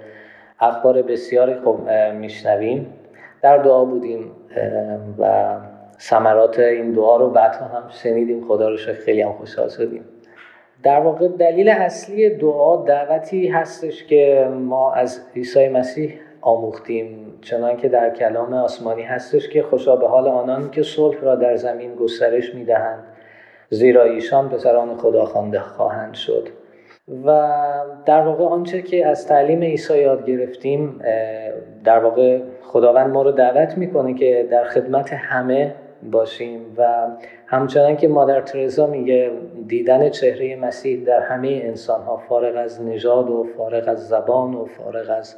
اخبار 0.59 1.01
بسیاری 1.01 1.55
خوب 1.55 1.89
میشنویم. 2.13 2.93
در 3.41 3.57
دعا 3.57 3.85
بودیم 3.85 4.31
و 5.19 5.55
ثمرات 5.99 6.59
این 6.59 6.91
دعا 6.91 7.17
رو 7.17 7.29
بعدها 7.29 7.65
هم 7.65 7.83
شنیدیم. 7.89 8.47
خدا 8.47 8.69
رو 8.69 8.77
شکر 8.77 8.93
خیلی 8.93 9.21
هم 9.21 9.33
خوشحال 9.33 9.69
شدیم. 9.69 10.05
در 10.83 10.99
واقع 10.99 11.27
دلیل 11.27 11.69
اصلی 11.69 12.29
دعا 12.29 12.83
دعوتی 12.85 13.47
هستش 13.47 14.05
که 14.05 14.49
ما 14.51 14.93
از 14.93 15.21
عیسی 15.35 15.69
مسیح 15.69 16.19
آموختیم 16.41 17.39
چنان 17.41 17.77
که 17.77 17.89
در 17.89 18.09
کلام 18.09 18.53
آسمانی 18.53 19.03
هستش 19.03 19.49
که 19.49 19.63
خوشا 19.63 19.95
به 19.95 20.07
حال 20.07 20.27
آنان 20.27 20.71
که 20.71 20.83
صلح 20.83 21.21
را 21.21 21.35
در 21.35 21.55
زمین 21.55 21.95
گسترش 21.95 22.55
می‌دهند 22.55 23.03
زیرا 23.69 24.03
ایشان 24.03 24.49
پسران 24.49 24.97
خدا 24.97 25.25
خوانده 25.25 25.59
خواهند 25.59 26.13
شد. 26.13 26.47
و 27.25 27.59
در 28.05 28.21
واقع 28.21 28.43
آنچه 28.43 28.81
که 28.81 29.07
از 29.07 29.27
تعلیم 29.27 29.61
عیسی 29.61 29.97
یاد 29.97 30.25
گرفتیم 30.25 31.01
در 31.83 31.99
واقع 31.99 32.39
خداوند 32.63 33.09
ما 33.13 33.21
رو 33.21 33.31
دعوت 33.31 33.77
می‌کنه 33.77 34.13
که 34.13 34.47
در 34.51 34.63
خدمت 34.63 35.13
همه 35.13 35.75
باشیم 36.11 36.61
و 36.77 37.07
همچنان 37.45 37.97
که 37.97 38.07
مادر 38.07 38.41
ترزا 38.41 38.87
میگه 38.87 39.31
دیدن 39.67 40.09
چهره 40.09 40.55
مسیح 40.55 41.03
در 41.05 41.19
همه 41.19 41.61
انسان 41.63 42.01
ها 42.01 42.17
فارغ 42.17 42.55
از 42.57 42.81
نژاد 42.81 43.29
و 43.29 43.47
فارغ 43.57 43.87
از 43.87 44.07
زبان 44.07 44.53
و 44.53 44.65
فارغ 44.65 45.09
از 45.09 45.35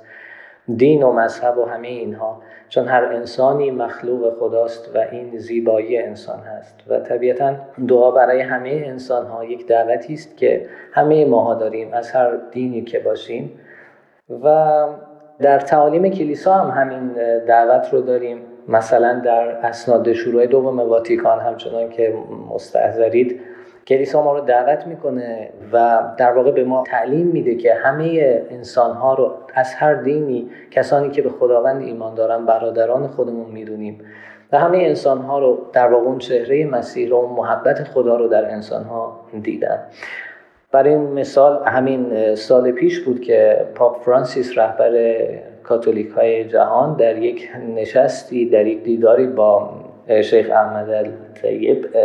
دین 0.78 1.04
و 1.04 1.12
مذهب 1.12 1.58
و 1.58 1.66
همه 1.66 1.88
اینها 1.88 2.42
چون 2.70 2.88
هر 2.88 3.04
انسانی 3.04 3.72
مخلوق 3.72 4.40
خداست 4.40 4.96
و 4.96 4.98
این 5.12 5.38
زیبایی 5.38 5.98
انسان 5.98 6.40
هست. 6.40 6.76
و 6.88 7.00
طبیعتا 7.00 7.56
دعا 7.88 8.12
برای 8.12 8.42
همه 8.42 8.84
انسان 8.86 9.26
ها 9.26 9.46
یک 9.46 9.68
دعوتی 9.68 10.14
است 10.14 10.38
که 10.38 10.66
همه 10.92 11.26
ماها 11.26 11.54
داریم 11.54 11.94
از 11.94 12.12
هر 12.12 12.38
دینی 12.52 12.82
که 12.82 13.00
باشیم. 13.00 13.60
و 14.44 14.86
در 15.40 15.60
تعالیم 15.60 16.10
کلیسا 16.10 16.54
هم 16.54 16.82
همین 16.82 17.14
دعوت 17.48 17.94
رو 17.94 18.02
داریم. 18.02 18.42
مثلا 18.68 19.22
در 19.26 19.48
اسناد 19.50 20.14
شروع 20.14 20.46
دوم 20.46 20.80
واتیکان 20.80 21.40
همچنان 21.40 21.90
که 21.90 22.14
مستحضرید 22.54 23.42
کلیسا 23.88 24.24
ما 24.24 24.38
رو 24.38 24.46
دعوت 24.46 24.88
می‌کنه 24.88 25.50
و 25.74 26.04
در 26.18 26.32
واقع 26.32 26.52
به 26.52 26.64
ما 26.64 26.84
تعلیم 26.88 27.28
میده 27.28 27.56
که 27.56 27.74
همه 27.74 28.42
انسان 28.50 28.96
ها 28.96 29.14
رو 29.14 29.34
از 29.54 29.74
هر 29.74 29.94
دینی 29.94 30.50
کسانی 30.72 31.10
که 31.10 31.22
به 31.22 31.30
خداوند 31.30 31.82
ایمان 31.82 32.16
دارن 32.16 32.46
برادران 32.46 33.08
خودمون 33.08 33.52
می‌دونیم 33.52 34.00
و 34.52 34.60
همه 34.60 34.78
انسان 34.78 35.18
ها 35.18 35.40
رو 35.40 35.58
در 35.74 35.88
واقع 35.88 36.06
اون 36.06 36.18
چهره 36.18 36.66
مسیح 36.66 37.10
رو 37.10 37.28
محبت 37.28 37.84
خدا 37.84 38.18
رو 38.18 38.28
در 38.28 38.52
انسان 38.52 38.84
ها 38.84 39.20
دیدن. 39.42 39.80
برای 40.72 40.94
این 40.94 41.02
مثال 41.02 41.64
همین 41.66 42.36
سال 42.36 42.72
پیش 42.72 43.00
بود 43.00 43.22
که 43.22 43.68
پاپ 43.76 44.04
فرانسیس 44.04 44.58
رهبر 44.58 45.16
کاتولیک 45.64 46.10
های 46.10 46.46
جهان 46.46 46.96
در 46.98 47.18
یک 47.18 47.50
نشستی 47.76 48.50
در 48.50 48.68
یک 48.68 48.84
دیداری 48.84 49.28
با 49.28 49.70
شیخ 50.08 50.50
احمد 50.52 51.14
طیب 51.42 51.98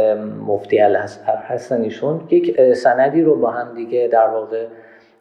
مفتی 0.46 0.80
الحسن 0.80 1.82
ایشون. 1.82 2.20
یک 2.30 2.72
سندی 2.72 3.22
رو 3.22 3.36
با 3.36 3.50
هم 3.50 3.74
دیگه 3.74 4.08
در 4.12 4.26
واقع 4.26 4.66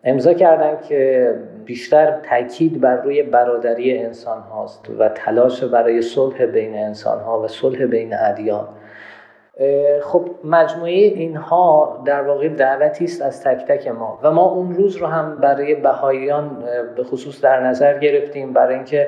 امضا 0.03 0.33
کردن 0.33 0.77
که 0.89 1.33
بیشتر 1.65 2.19
تاکید 2.29 2.81
بر 2.81 2.95
روی 2.95 3.23
برادری 3.23 3.97
انسان 3.97 4.41
هاست 4.41 4.89
و 4.99 5.09
تلاش 5.09 5.63
برای 5.63 6.01
صلح 6.01 6.45
بین 6.45 6.75
انسان 6.75 7.19
ها 7.19 7.41
و 7.41 7.47
صلح 7.47 7.85
بین 7.85 8.13
ادیان. 8.13 8.67
خب 10.01 10.29
مجموعه 10.43 10.91
اینها 10.91 12.03
در 12.05 12.21
واقع 12.21 12.49
دعوتی 12.49 13.05
است 13.05 13.21
از 13.21 13.43
تک 13.43 13.65
تک 13.65 13.87
ما 13.87 14.19
و 14.23 14.31
ما 14.31 14.45
اون 14.51 14.75
روز 14.75 14.95
رو 14.95 15.07
هم 15.07 15.37
برای 15.37 15.75
بهاییان 15.75 16.63
به 16.95 17.03
خصوص 17.03 17.41
در 17.41 17.59
نظر 17.59 17.99
گرفتیم 17.99 18.53
برای 18.53 18.75
اینکه 18.75 19.07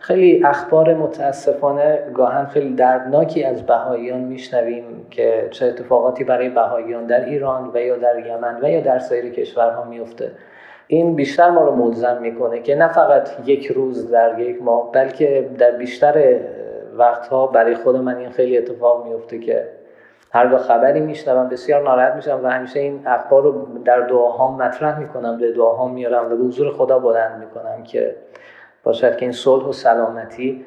خیلی 0.00 0.44
اخبار 0.44 0.94
متاسفانه 0.94 1.98
گاهن 2.14 2.46
خیلی 2.46 2.74
دردناکی 2.74 3.44
از 3.44 3.66
بهاییان 3.66 4.20
میشنویم 4.20 5.06
که 5.10 5.48
چه 5.50 5.66
اتفاقاتی 5.66 6.24
برای 6.24 6.48
بهاییان 6.48 7.06
در 7.06 7.24
ایران 7.24 7.70
و 7.74 7.80
یا 7.80 7.96
در 7.96 8.26
یمن 8.26 8.58
و 8.62 8.70
یا 8.70 8.80
در 8.80 8.98
سایر 8.98 9.30
کشورها 9.30 9.84
میفته 9.84 10.30
این 10.86 11.14
بیشتر 11.14 11.50
ما 11.50 11.64
رو 11.64 11.76
ملزم 11.76 12.18
می‌کنه 12.20 12.60
که 12.60 12.74
نه 12.74 12.88
فقط 12.88 13.48
یک 13.48 13.66
روز 13.66 14.10
در 14.10 14.38
یک 14.38 14.62
ماه 14.62 14.92
بلکه 14.92 15.50
در 15.58 15.70
بیشتر 15.70 16.40
وقتها 16.96 17.46
برای 17.46 17.74
خود 17.74 17.96
من 17.96 18.16
این 18.16 18.30
خیلی 18.30 18.58
اتفاق 18.58 19.06
میفته 19.06 19.38
که 19.38 19.68
هرگاه 20.30 20.60
خبری 20.60 21.00
میشنوم 21.00 21.48
بسیار 21.48 21.82
ناراحت 21.82 22.14
میشم 22.14 22.40
و 22.44 22.48
همیشه 22.48 22.80
این 22.80 23.06
اخبار 23.06 23.42
رو 23.42 23.66
در 23.84 24.00
دعاهام 24.00 24.62
مطرح 24.62 24.98
می‌کنم 24.98 25.38
به 25.38 25.52
دعاهام 25.52 25.94
میارم 25.94 26.26
و 26.26 26.28
به 26.28 26.44
حضور 26.44 26.72
خدا 26.72 26.98
بلند 26.98 27.40
می‌کنم 27.40 27.82
که 27.82 28.16
باشد 28.84 29.16
که 29.16 29.22
این 29.22 29.32
صلح 29.32 29.64
و 29.64 29.72
سلامتی 29.72 30.64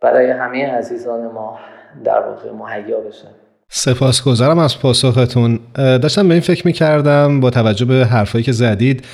برای 0.00 0.30
همه 0.30 0.66
عزیزان 0.66 1.32
ما 1.32 1.58
در 2.04 2.20
واقع 2.20 2.50
مهیا 2.50 3.00
بشه. 3.00 3.26
سپاسگزارم 3.68 4.58
از 4.58 4.80
پاسختون. 4.80 5.60
داشتم 5.74 6.28
به 6.28 6.34
این 6.34 6.40
فکر 6.40 6.66
می‌کردم 6.66 7.40
با 7.40 7.50
توجه 7.50 7.84
به 7.84 7.94
حرفایی 7.94 8.44
که 8.44 8.52
زدید 8.52 9.04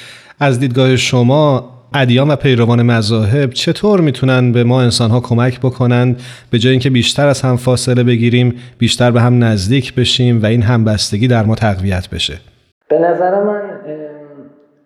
از 0.41 0.61
دیدگاه 0.61 0.97
شما 0.97 1.69
ادیان 1.95 2.31
و 2.31 2.37
پیروان 2.37 2.83
مذاهب 2.83 3.51
چطور 3.51 4.01
می‌تونن 4.01 4.53
به 4.53 4.65
ما 4.65 4.83
انسانها 4.83 5.21
کمک 5.21 5.61
بکنند 5.61 6.21
به 6.51 6.59
جای 6.59 6.71
اینکه 6.71 6.91
بیشتر 6.91 7.29
از 7.29 7.41
هم 7.41 7.57
فاصله 7.57 8.03
بگیریم 8.03 8.61
بیشتر 8.79 9.11
به 9.11 9.21
هم 9.21 9.45
نزدیک 9.45 9.95
بشیم 9.95 10.43
و 10.43 10.47
این 10.47 10.63
همبستگی 10.63 11.29
در 11.29 11.43
ما 11.43 11.55
تقویت 11.55 12.11
بشه؟ 12.11 12.39
به 12.89 12.99
نظر 12.99 13.43
من 13.45 13.63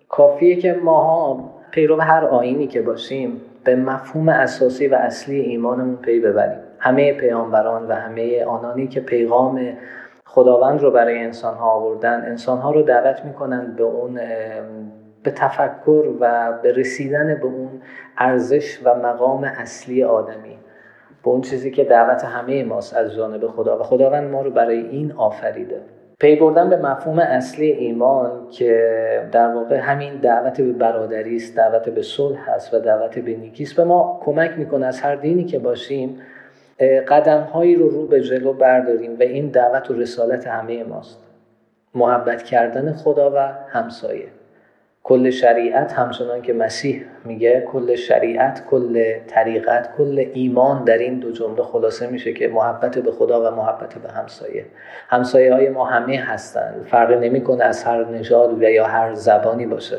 کافیه 0.09 0.57
که 0.57 0.77
ماها 0.85 1.56
پیرو 1.77 2.01
هر 2.01 2.25
آینی 2.25 2.67
که 2.67 2.83
باشیم 2.83 3.41
به 3.65 3.77
مفهوم 3.77 4.29
اساسی 4.29 4.89
و 4.89 4.95
اصلی 4.95 5.41
ایمانمون 5.41 5.97
پی 5.97 6.21
ببریم. 6.21 6.59
همه 6.79 7.13
پیامبران 7.13 7.89
و 7.89 7.93
همه 7.93 8.45
آنانی 8.45 8.87
که 8.87 9.01
پیغام 9.01 9.61
خداوند 10.27 10.81
رو 10.83 10.91
برای 10.91 11.19
انسان 11.19 11.55
ها 11.55 11.71
آوردن 11.71 12.25
انسان 12.27 12.59
ها 12.59 12.71
رو 12.71 12.83
دعوت 12.83 13.25
می‌کنن 13.25 13.75
به 13.77 13.83
اون 13.83 14.15
به 15.23 15.31
تفکر 15.31 16.05
و 16.21 16.53
به 16.63 16.73
رسیدن 16.73 17.35
به 17.35 17.45
اون 17.45 17.71
ارزش 18.19 18.81
و 18.85 18.95
مقام 18.95 19.45
اصلی 19.45 20.05
آدمی 20.05 20.59
به 21.23 21.29
اون 21.29 21.41
چیزی 21.41 21.71
که 21.71 21.85
دعوت 21.85 22.25
همه 22.25 22.65
ماست 22.65 22.97
از 22.97 23.15
جانب 23.15 23.47
خدا. 23.47 23.79
و 23.79 23.83
خداوند 23.83 24.31
ما 24.31 24.43
رو 24.43 24.51
برای 24.51 24.79
این 24.79 25.13
آفریده. 25.13 25.81
پی 26.21 26.37
بردن 26.37 26.71
به 26.71 26.77
مفهوم 26.77 27.19
اصلی 27.19 27.71
ایمان 27.71 28.49
که 28.51 29.29
در 29.33 29.55
واقع 29.55 29.77
همین 29.77 30.17
دعوت 30.17 30.61
به 30.61 30.73
برادری 30.73 31.37
است 31.37 31.57
دعوت 31.57 31.89
به 31.89 32.03
صلح 32.03 32.51
هست 32.51 32.75
و 32.75 32.79
دعوت 32.79 33.19
به 33.19 33.37
نیکی 33.37 33.63
است 33.63 33.77
به 33.77 33.85
ما 33.85 34.21
کمک 34.25 34.51
می‌کنه 34.57 34.87
از 34.87 35.01
هر 35.01 35.15
دینی 35.15 35.45
که 35.45 35.59
باشیم 35.59 36.23
قدم 37.09 37.41
هایی 37.41 37.75
رو 37.75 37.89
رو 37.89 38.07
به 38.07 38.21
جلو 38.21 38.53
برداریم 38.53 39.17
و 39.21 39.23
این 39.23 39.49
دعوت 39.49 39.91
و 39.91 39.95
رسالت 39.95 40.47
همه 40.47 40.85
ماست. 40.85 41.19
محبت 41.95 42.43
کردن 42.43 42.93
خدا 42.93 43.33
و 43.35 43.39
همسایه. 43.69 44.29
کل 45.09 45.31
شریعت 45.31 45.93
همچنان 45.93 46.43
که 46.43 46.53
مسیح 46.53 47.05
میگه 47.25 47.61
کل 47.73 47.95
شریعت 47.95 48.67
کل 48.71 49.15
طریقت 49.27 49.97
کل 49.97 50.27
ایمان 50.35 50.85
در 50.85 50.99
این 50.99 51.19
دو 51.19 51.31
جمله 51.31 51.63
خلاصه 51.63 52.07
میشه 52.07 52.33
که 52.33 52.49
محبت 52.49 52.99
به 52.99 53.13
خدا 53.13 53.53
و 53.53 53.57
محبت 53.57 53.95
به 53.95 54.09
همسایه. 54.09 54.65
همسایه 55.09 55.55
های 55.55 55.69
ما 55.69 55.85
همه 55.85 56.17
هستن. 56.17 56.75
فرق 56.87 57.13
نمی‌کنه 57.13 57.65
از 57.65 57.85
هر 57.85 58.05
نژاد 58.05 58.63
و 58.63 58.63
یا 58.63 58.85
هر 58.87 59.15
زبانی 59.15 59.67
باشه. 59.67 59.97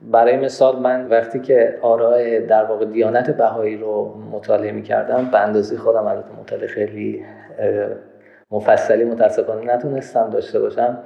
برای 0.00 0.36
مثال 0.36 0.78
من 0.78 1.08
وقتی 1.08 1.40
که 1.40 1.78
آراء 1.82 2.40
در 2.48 2.64
واقع 2.64 2.84
دیانت 2.84 3.30
بهایی 3.30 3.76
رو 3.76 4.14
مطالعه 4.32 4.72
می‌کردم 4.72 5.28
به 5.32 5.38
اندازه 5.38 5.76
خودم 5.76 6.06
البته 6.06 6.32
مطالعه 6.40 6.66
خیلی 6.66 7.24
مفصلی 8.50 9.04
متاسفانه 9.04 9.74
نتونستم 9.74 10.30
داشته 10.30 10.60
باشم. 10.60 10.98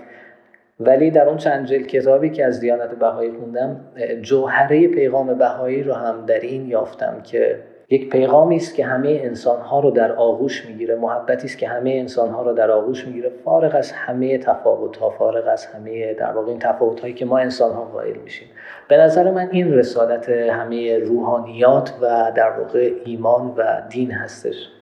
ولی 0.81 1.11
در 1.11 1.29
اون 1.29 1.37
چند 1.37 1.66
جلد 1.66 1.87
کتابی 1.87 2.31
که 2.31 2.45
از 2.45 2.61
دیانت 2.61 2.91
بهایی 2.91 3.33
خوندم 3.33 3.81
جوهره 4.22 4.89
پیغام 4.89 5.35
بهایی 5.35 5.83
رو 5.83 5.95
هم 5.95 6.26
در 6.26 6.41
این 6.41 6.68
یافتم 6.68 7.20
که 7.24 7.59
یک 7.91 8.11
پیغامی 8.11 8.57
است 8.57 8.74
که 8.74 8.85
همه 8.85 9.20
انسانها 9.22 9.81
رو 9.81 9.91
در 9.91 10.12
آغوش 10.12 10.66
می‌گیره 10.66 10.95
محبتی 10.95 11.47
است 11.47 11.59
که 11.59 11.68
همه 11.68 11.91
انسانها 11.91 12.43
رو 12.43 12.53
در 12.53 12.70
آغوش 12.70 13.07
می‌گیره 13.07 13.31
فارغ 13.45 13.74
از 13.74 13.93
همه 13.93 14.39
تفاوت 14.39 14.97
ها 14.97 15.11
فارغ 15.11 15.49
از 15.49 15.66
همه 15.66 16.14
در 16.14 16.33
واقع 16.33 16.49
این 16.49 16.59
تفاوت 16.59 17.01
هایی 17.01 17.14
که 17.14 17.24
ما 17.24 17.39
انسانها 17.39 17.85
قائل 17.85 18.16
میشیم. 18.16 18.49
به 18.89 18.97
نظر 18.97 19.31
من 19.31 19.49
این 19.53 19.72
رسالت 19.72 20.29
همه 20.29 20.99
روحانیات 20.99 21.95
و 22.03 22.33
در 22.37 22.51
واقع 22.51 22.91
ایمان 23.05 23.55
و 23.57 23.83
دین 23.89 24.11
هستش. 24.11 24.78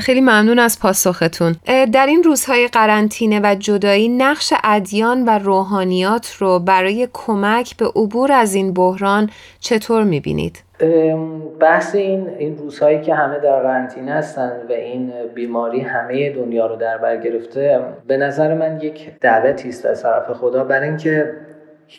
خیلی 0.00 0.20
ممنون 0.20 0.58
از 0.58 0.80
پاسختون 0.80 1.56
در 1.92 2.06
این 2.06 2.22
روزهای 2.22 2.68
قرنطینه 2.68 3.40
و 3.44 3.54
جدایی 3.54 4.08
نقش 4.08 4.52
ادیان 4.64 5.24
و 5.24 5.38
روحانیات 5.38 6.36
رو 6.38 6.58
برای 6.58 7.08
کمک 7.12 7.76
به 7.76 7.86
عبور 7.86 8.32
از 8.32 8.54
این 8.54 8.74
بحران 8.74 9.30
چطور 9.60 10.04
می‌بینید؟ 10.04 10.62
بحث 11.60 11.94
این 11.94 12.28
این 12.38 12.56
روزهایی 12.56 13.00
که 13.00 13.14
همه 13.14 13.38
در 13.38 13.62
قرنطینه 13.62 14.12
هستن 14.12 14.52
و 14.68 14.72
این 14.72 15.12
بیماری 15.34 15.80
همه 15.80 16.30
دنیا 16.30 16.66
رو 16.66 16.76
در 16.76 16.98
بر 16.98 17.16
گرفته 17.16 17.80
به 18.06 18.16
نظر 18.16 18.54
من 18.54 18.80
یک 18.80 19.10
دعوتی 19.20 19.68
است 19.68 19.86
از 19.86 20.02
طرف 20.02 20.30
خدا 20.30 20.64
برای 20.64 20.88
اینکه 20.88 21.32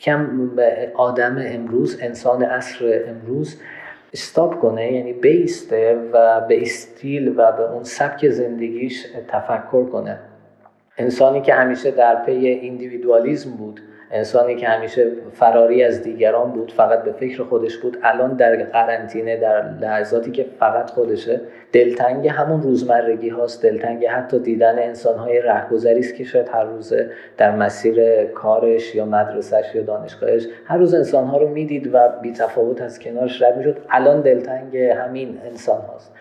کم 0.02 0.50
آدم 0.96 1.36
امروز 1.46 1.98
انسان 2.02 2.44
عصر 2.44 3.02
امروز 3.08 3.60
stop 4.14 4.60
کنه 4.60 4.94
یعنی 4.94 5.14
بیسته 5.14 6.10
و 6.14 6.42
به 6.42 6.62
استیل 6.62 7.28
و 7.28 7.52
به 7.52 7.72
اون 7.72 7.84
سبک 7.84 8.30
زندگیش 8.30 9.06
تفکر 9.28 9.86
کنه. 9.86 10.20
انسانی 10.98 11.42
که 11.42 11.54
همیشه 11.54 11.92
در 11.92 12.26
پی 12.26 12.48
individualism 12.48 13.52
بود 13.52 13.82
انسانی 14.12 14.56
که 14.56 14.68
همیشه 14.68 15.12
فراری 15.34 15.84
از 15.84 16.04
دیگران 16.04 16.52
بود 16.52 16.72
فقط 16.72 17.04
به 17.04 17.12
فکر 17.12 17.44
خودش 17.44 17.78
بود. 17.78 17.98
الان 18.04 18.34
در 18.34 18.56
قرنطینه 18.64 19.38
در 19.38 19.70
لحظاتی 19.82 20.32
که 20.32 20.46
فقط 20.60 20.90
خودشه 20.90 21.42
دلتنگ 21.72 22.28
همون 22.28 22.62
روزمرگی 22.62 23.30
هاست. 23.30 23.64
دلتنگ 23.64 24.06
حتی 24.06 24.40
دیدن 24.40 24.80
انسان 24.80 25.18
های 25.18 25.42
رهگذری 25.42 26.00
است 26.00 26.16
که 26.16 26.24
شاید 26.24 26.48
هر 26.54 26.64
روزه 26.64 27.10
در 27.38 27.56
مسیر 27.56 28.26
کارش 28.26 28.96
یا 28.96 29.06
مدرسهش 29.06 29.76
یا 29.76 29.82
دانشگاهش 29.82 30.48
هر 30.66 30.78
روز 30.78 30.94
انسان 30.94 31.26
ها 31.26 31.38
رو 31.38 31.50
می‌دید 31.50 31.90
و 31.94 32.10
بی 32.22 32.32
تفاوت 32.34 32.82
از 32.82 33.00
کنارش 33.00 33.42
رد 33.42 33.58
می‌شد. 33.58 33.78
الان 33.90 34.22
دلتنگ 34.22 34.78
همین 34.78 35.40
انسان 35.46 35.82
هاست. 35.82 36.14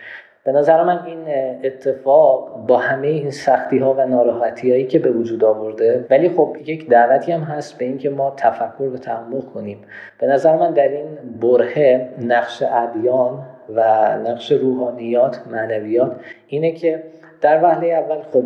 به 0.52 0.58
نظر 0.58 0.82
من 0.82 1.06
این 1.06 1.18
اتفاق 1.64 2.66
با 2.66 2.76
همه 2.76 3.06
این 3.06 3.30
سختی 3.30 3.78
ها 3.78 3.94
و 3.94 4.06
ناراحتی 4.06 4.70
هایی 4.70 4.86
که 4.86 4.98
به 4.98 5.10
وجود 5.10 5.44
آورده 5.44 6.06
ولی 6.10 6.28
خب 6.28 6.56
یک 6.66 6.88
دعوتی 6.88 7.32
هم 7.32 7.40
هست 7.40 7.78
به 7.78 7.84
اینکه 7.84 8.10
ما 8.10 8.34
تفکر 8.36 8.82
و 8.82 8.96
تعمق 8.96 9.44
کنیم. 9.54 9.78
به 10.18 10.26
نظر 10.26 10.56
من 10.56 10.70
در 10.70 10.88
این 10.88 11.06
برهه 11.40 12.08
نقش 12.20 12.62
ادیان 12.62 13.46
و 13.74 13.82
نقش 14.18 14.52
روحانیات 14.52 15.40
معنویات 15.50 16.12
اینه 16.46 16.72
که 16.72 17.02
در 17.40 17.64
وهله 17.64 17.86
اول 17.86 18.22
خب 18.32 18.44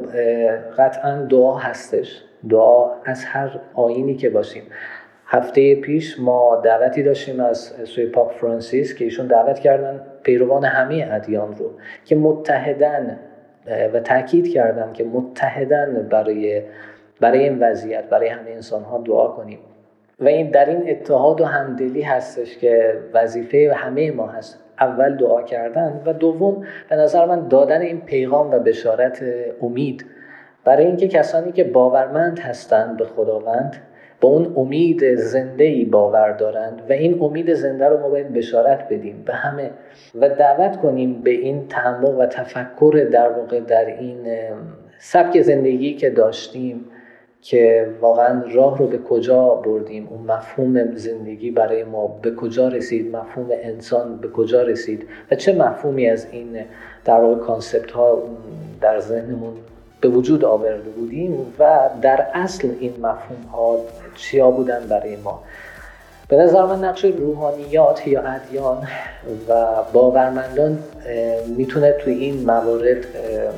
قطعا 0.78 1.26
دعا 1.30 1.54
هستش. 1.54 2.22
دعا 2.48 2.90
از 3.04 3.24
هر 3.24 3.60
آینی 3.74 4.14
که 4.14 4.30
باشیم. 4.30 4.62
هفته 5.26 5.74
پیش 5.74 6.20
ما 6.20 6.60
دعوتی 6.64 7.02
داشتیم 7.02 7.40
از 7.40 7.58
سوی 7.84 8.06
پاپ 8.06 8.32
فرانسیس 8.32 8.94
که 8.94 9.04
ایشون 9.04 9.26
دعوت 9.26 9.58
کردن 9.58 10.00
پیروان 10.22 10.64
همه 10.64 11.08
ادیان 11.10 11.56
رو 11.56 11.70
که 12.04 12.16
متحدن 12.16 13.18
و 13.92 14.00
تاکید 14.00 14.52
کردن 14.52 14.92
که 14.92 15.04
متحدن 15.04 16.08
برای 16.10 16.62
برای 17.20 17.38
این 17.38 17.58
وضعیت 17.58 18.04
برای 18.04 18.28
همه 18.28 18.50
انسان 18.50 18.82
ها 18.82 18.98
دعا 18.98 19.28
کنیم. 19.28 19.58
و 20.20 20.26
این 20.26 20.50
در 20.50 20.68
این 20.68 20.90
اتحاد 20.90 21.40
و 21.40 21.44
همدلی 21.44 22.02
هستش 22.02 22.58
که 22.58 22.98
وظیفه 23.14 23.72
همه 23.76 24.10
ما 24.10 24.26
هست. 24.26 24.60
اول 24.80 25.16
دعا 25.16 25.42
کردن 25.42 26.02
و 26.06 26.12
دوم 26.12 26.66
به 26.90 26.96
نظر 26.96 27.26
من 27.26 27.48
دادن 27.48 27.80
این 27.80 28.00
پیغام 28.00 28.50
و 28.50 28.58
بشارت 28.58 29.22
امید. 29.62 30.04
برای 30.64 30.86
اینکه 30.86 31.08
کسانی 31.08 31.52
که 31.52 31.64
باورمند 31.64 32.38
هستند 32.38 32.96
به 32.96 33.04
خداوند 33.04 33.76
با 34.20 34.28
اون 34.28 34.52
امید 34.56 35.14
زنده 35.14 35.64
ای 35.64 35.84
باور 35.84 36.32
دارند 36.32 36.82
و 36.88 36.92
این 36.92 37.22
امید 37.22 37.54
زنده 37.54 37.88
رو 37.88 38.00
ما 38.00 38.08
باید 38.08 38.32
بشارت 38.32 38.88
بدیم 38.90 39.22
به 39.26 39.32
همه. 39.32 39.70
و 40.14 40.28
دعوت 40.28 40.76
کنیم 40.76 41.22
به 41.22 41.30
این 41.30 41.68
تعمق 41.68 42.18
و 42.18 42.26
تفکر 42.26 43.08
در 43.12 43.28
واقع 43.28 43.60
در 43.60 43.86
این 43.86 44.18
سبک 44.98 45.40
زندگی 45.40 45.94
که 45.94 46.10
داشتیم 46.10 46.84
که 47.44 47.88
واقعا 48.00 48.42
راه 48.54 48.78
رو 48.78 48.86
به 48.86 48.98
کجا 48.98 49.48
بردیم 49.48 50.08
اون 50.10 50.22
مفهوم 50.22 50.96
زندگی 50.96 51.50
برای 51.50 51.84
ما 51.84 52.06
به 52.22 52.34
کجا 52.34 52.68
رسید 52.68 53.16
مفهوم 53.16 53.48
انسان 53.50 54.16
به 54.16 54.28
کجا 54.28 54.62
رسید 54.62 55.08
و 55.30 55.34
چه 55.34 55.52
مفهومی 55.52 56.10
از 56.10 56.26
این 56.32 56.64
در 57.04 57.20
واقع 57.20 57.40
کانسپت 57.40 57.90
ها 57.90 58.22
در 58.80 59.00
ذهنمون 59.00 59.52
به 60.04 60.10
وجود 60.10 60.44
آورده 60.44 60.90
بودیم 60.90 61.52
و 61.58 61.90
در 62.02 62.26
اصل 62.34 62.68
این 62.80 62.92
مفهوم 62.98 63.42
ها 63.52 63.78
چیا 64.16 64.50
بودن 64.50 64.86
برای 64.88 65.16
ما. 65.16 65.42
به 66.28 66.36
نظر 66.36 66.64
من 66.64 66.84
نقش 66.84 67.04
روحانیات 67.04 68.08
یا 68.08 68.22
ادیان 68.22 68.88
و 69.48 69.66
باورمندان 69.92 70.78
می‌تونه 71.56 71.92
توی 71.92 72.14
این 72.14 72.44
موارد 72.46 72.96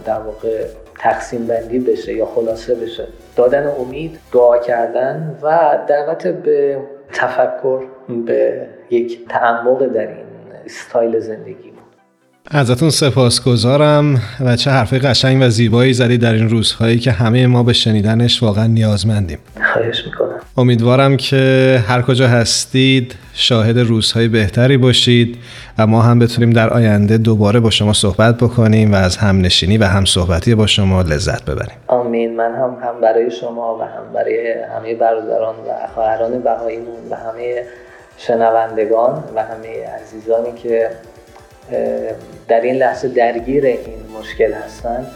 در 0.05 0.18
واقع 0.18 0.64
تقسیم 0.99 1.47
بندی 1.47 1.78
بشه 1.78 2.14
یا 2.14 2.26
خلاصه 2.26 2.74
بشه. 2.74 3.07
دادن 3.36 3.72
امید 3.80 4.18
دعا 4.32 4.59
کردن 4.59 5.38
و 5.42 5.78
دعوت 5.86 6.26
به 6.26 6.78
تفکر 7.12 7.82
به 8.26 8.66
یک 8.90 9.28
تعمق 9.28 9.86
در 9.86 10.07
این 10.07 10.26
استایل 10.64 11.20
زندگی. 11.20 11.66
ازتون 12.51 12.90
سپاسگزارم 12.90 14.22
و 14.40 14.57
چه 14.57 14.70
حرف 14.70 14.92
قشنگ 14.92 15.42
و 15.42 15.49
زیبایی 15.49 15.92
زدید 15.92 16.20
در 16.20 16.32
این 16.32 16.49
روزهایی 16.49 16.99
که 16.99 17.12
همه 17.12 17.47
ما 17.47 17.62
به 17.62 17.72
شنیدنش 17.72 18.42
واقعا 18.42 18.66
نیازمندیم. 18.66 19.38
خواهش 19.72 20.07
می‌کنم. 20.07 20.40
امیدوارم 20.57 21.16
که 21.16 21.82
هر 21.88 22.03
کجا 22.03 22.28
هستید 22.28 23.14
شاهد 23.34 23.78
روزهای 23.78 24.28
بهتری 24.28 24.76
باشید 24.76 25.38
و 25.78 25.86
ما 25.86 26.03
هم 26.03 26.18
بتونیم 26.18 26.51
در 26.51 26.70
آینده 26.70 27.18
دوباره 27.18 27.61
با 27.61 27.70
شما 27.70 27.92
صحبت 27.92 28.36
بکنیم 28.36 28.92
و 28.92 28.94
از 28.94 29.16
همنشینی 29.16 29.78
و 29.78 29.84
هم 29.84 30.05
صحبتی 30.05 30.55
با 30.55 30.66
شما 30.66 31.03
لذت 31.03 31.44
ببریم. 31.44 31.76
آمین. 31.86 32.36
من 32.36 32.55
هم 32.55 32.76
هم 32.82 33.01
برای 33.01 33.30
شما 33.30 33.78
و 33.78 33.82
هم 33.82 34.12
برای 34.14 34.55
همه 34.76 34.94
برادران 34.94 35.55
و 35.55 35.86
خواهران 35.94 36.42
بهاییمون 36.42 37.11
و 37.11 37.16
همه 37.16 37.62
شنوندگان 38.18 39.24
و 39.34 39.42
همه 39.42 39.86
عزیزانی 40.01 40.53
که 40.62 40.90
در 42.49 42.61
این 42.61 42.75
لحظه 42.75 43.09
درگیر 43.09 43.67
این 43.67 43.81
مشکل 44.21 44.53
هستن 44.53 45.07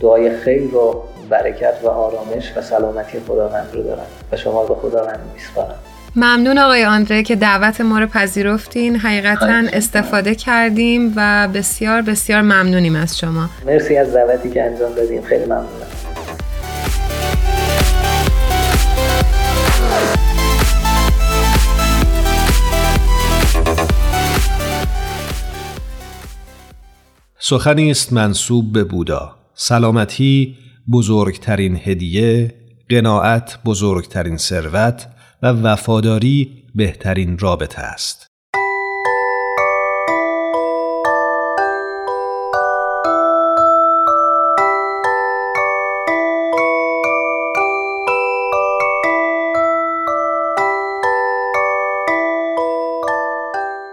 دعای 0.00 0.36
خیر 0.36 0.74
و 0.74 1.04
برکت 1.30 1.74
و 1.82 1.88
آرامش 1.88 2.52
و 2.56 2.62
سلامتی 2.62 3.20
خداوند 3.28 3.68
رو 3.72 3.82
دارن 3.82 4.06
و 4.32 4.36
شما 4.36 4.66
به 4.66 4.74
خداوند 4.74 5.20
میسپارم. 5.34 5.78
ممنون 6.16 6.58
آقای 6.58 6.84
آندره 6.84 7.22
که 7.22 7.36
دعوت 7.36 7.80
ما 7.80 7.98
رو 7.98 8.06
پذیرفتین. 8.06 8.96
حقیقتا 8.96 9.62
استفاده 9.72 10.34
کردیم 10.34 11.12
و 11.16 11.48
بسیار 11.54 12.02
بسیار 12.02 12.42
ممنونیم 12.42 12.96
از 12.96 13.18
شما. 13.18 13.48
مرسی 13.66 13.96
از 13.96 14.12
دعوتی 14.12 14.50
که 14.50 14.62
انجام 14.62 14.94
دادیم. 14.94 15.22
خیلی 15.22 15.44
ممنونم. 15.44 15.66
سخنی 27.44 27.90
است 27.90 28.12
منصوب 28.12 28.72
به 28.72 28.84
بودا. 28.84 29.36
سلامتی 29.54 30.56
بزرگترین 30.92 31.80
هدیه 31.84 32.54
قناعت 32.90 33.58
بزرگترین 33.64 34.36
ثروت 34.36 35.08
و 35.42 35.46
وفاداری 35.46 36.62
بهترین 36.74 37.38
رابطه 37.38 37.80
است. 37.80 38.31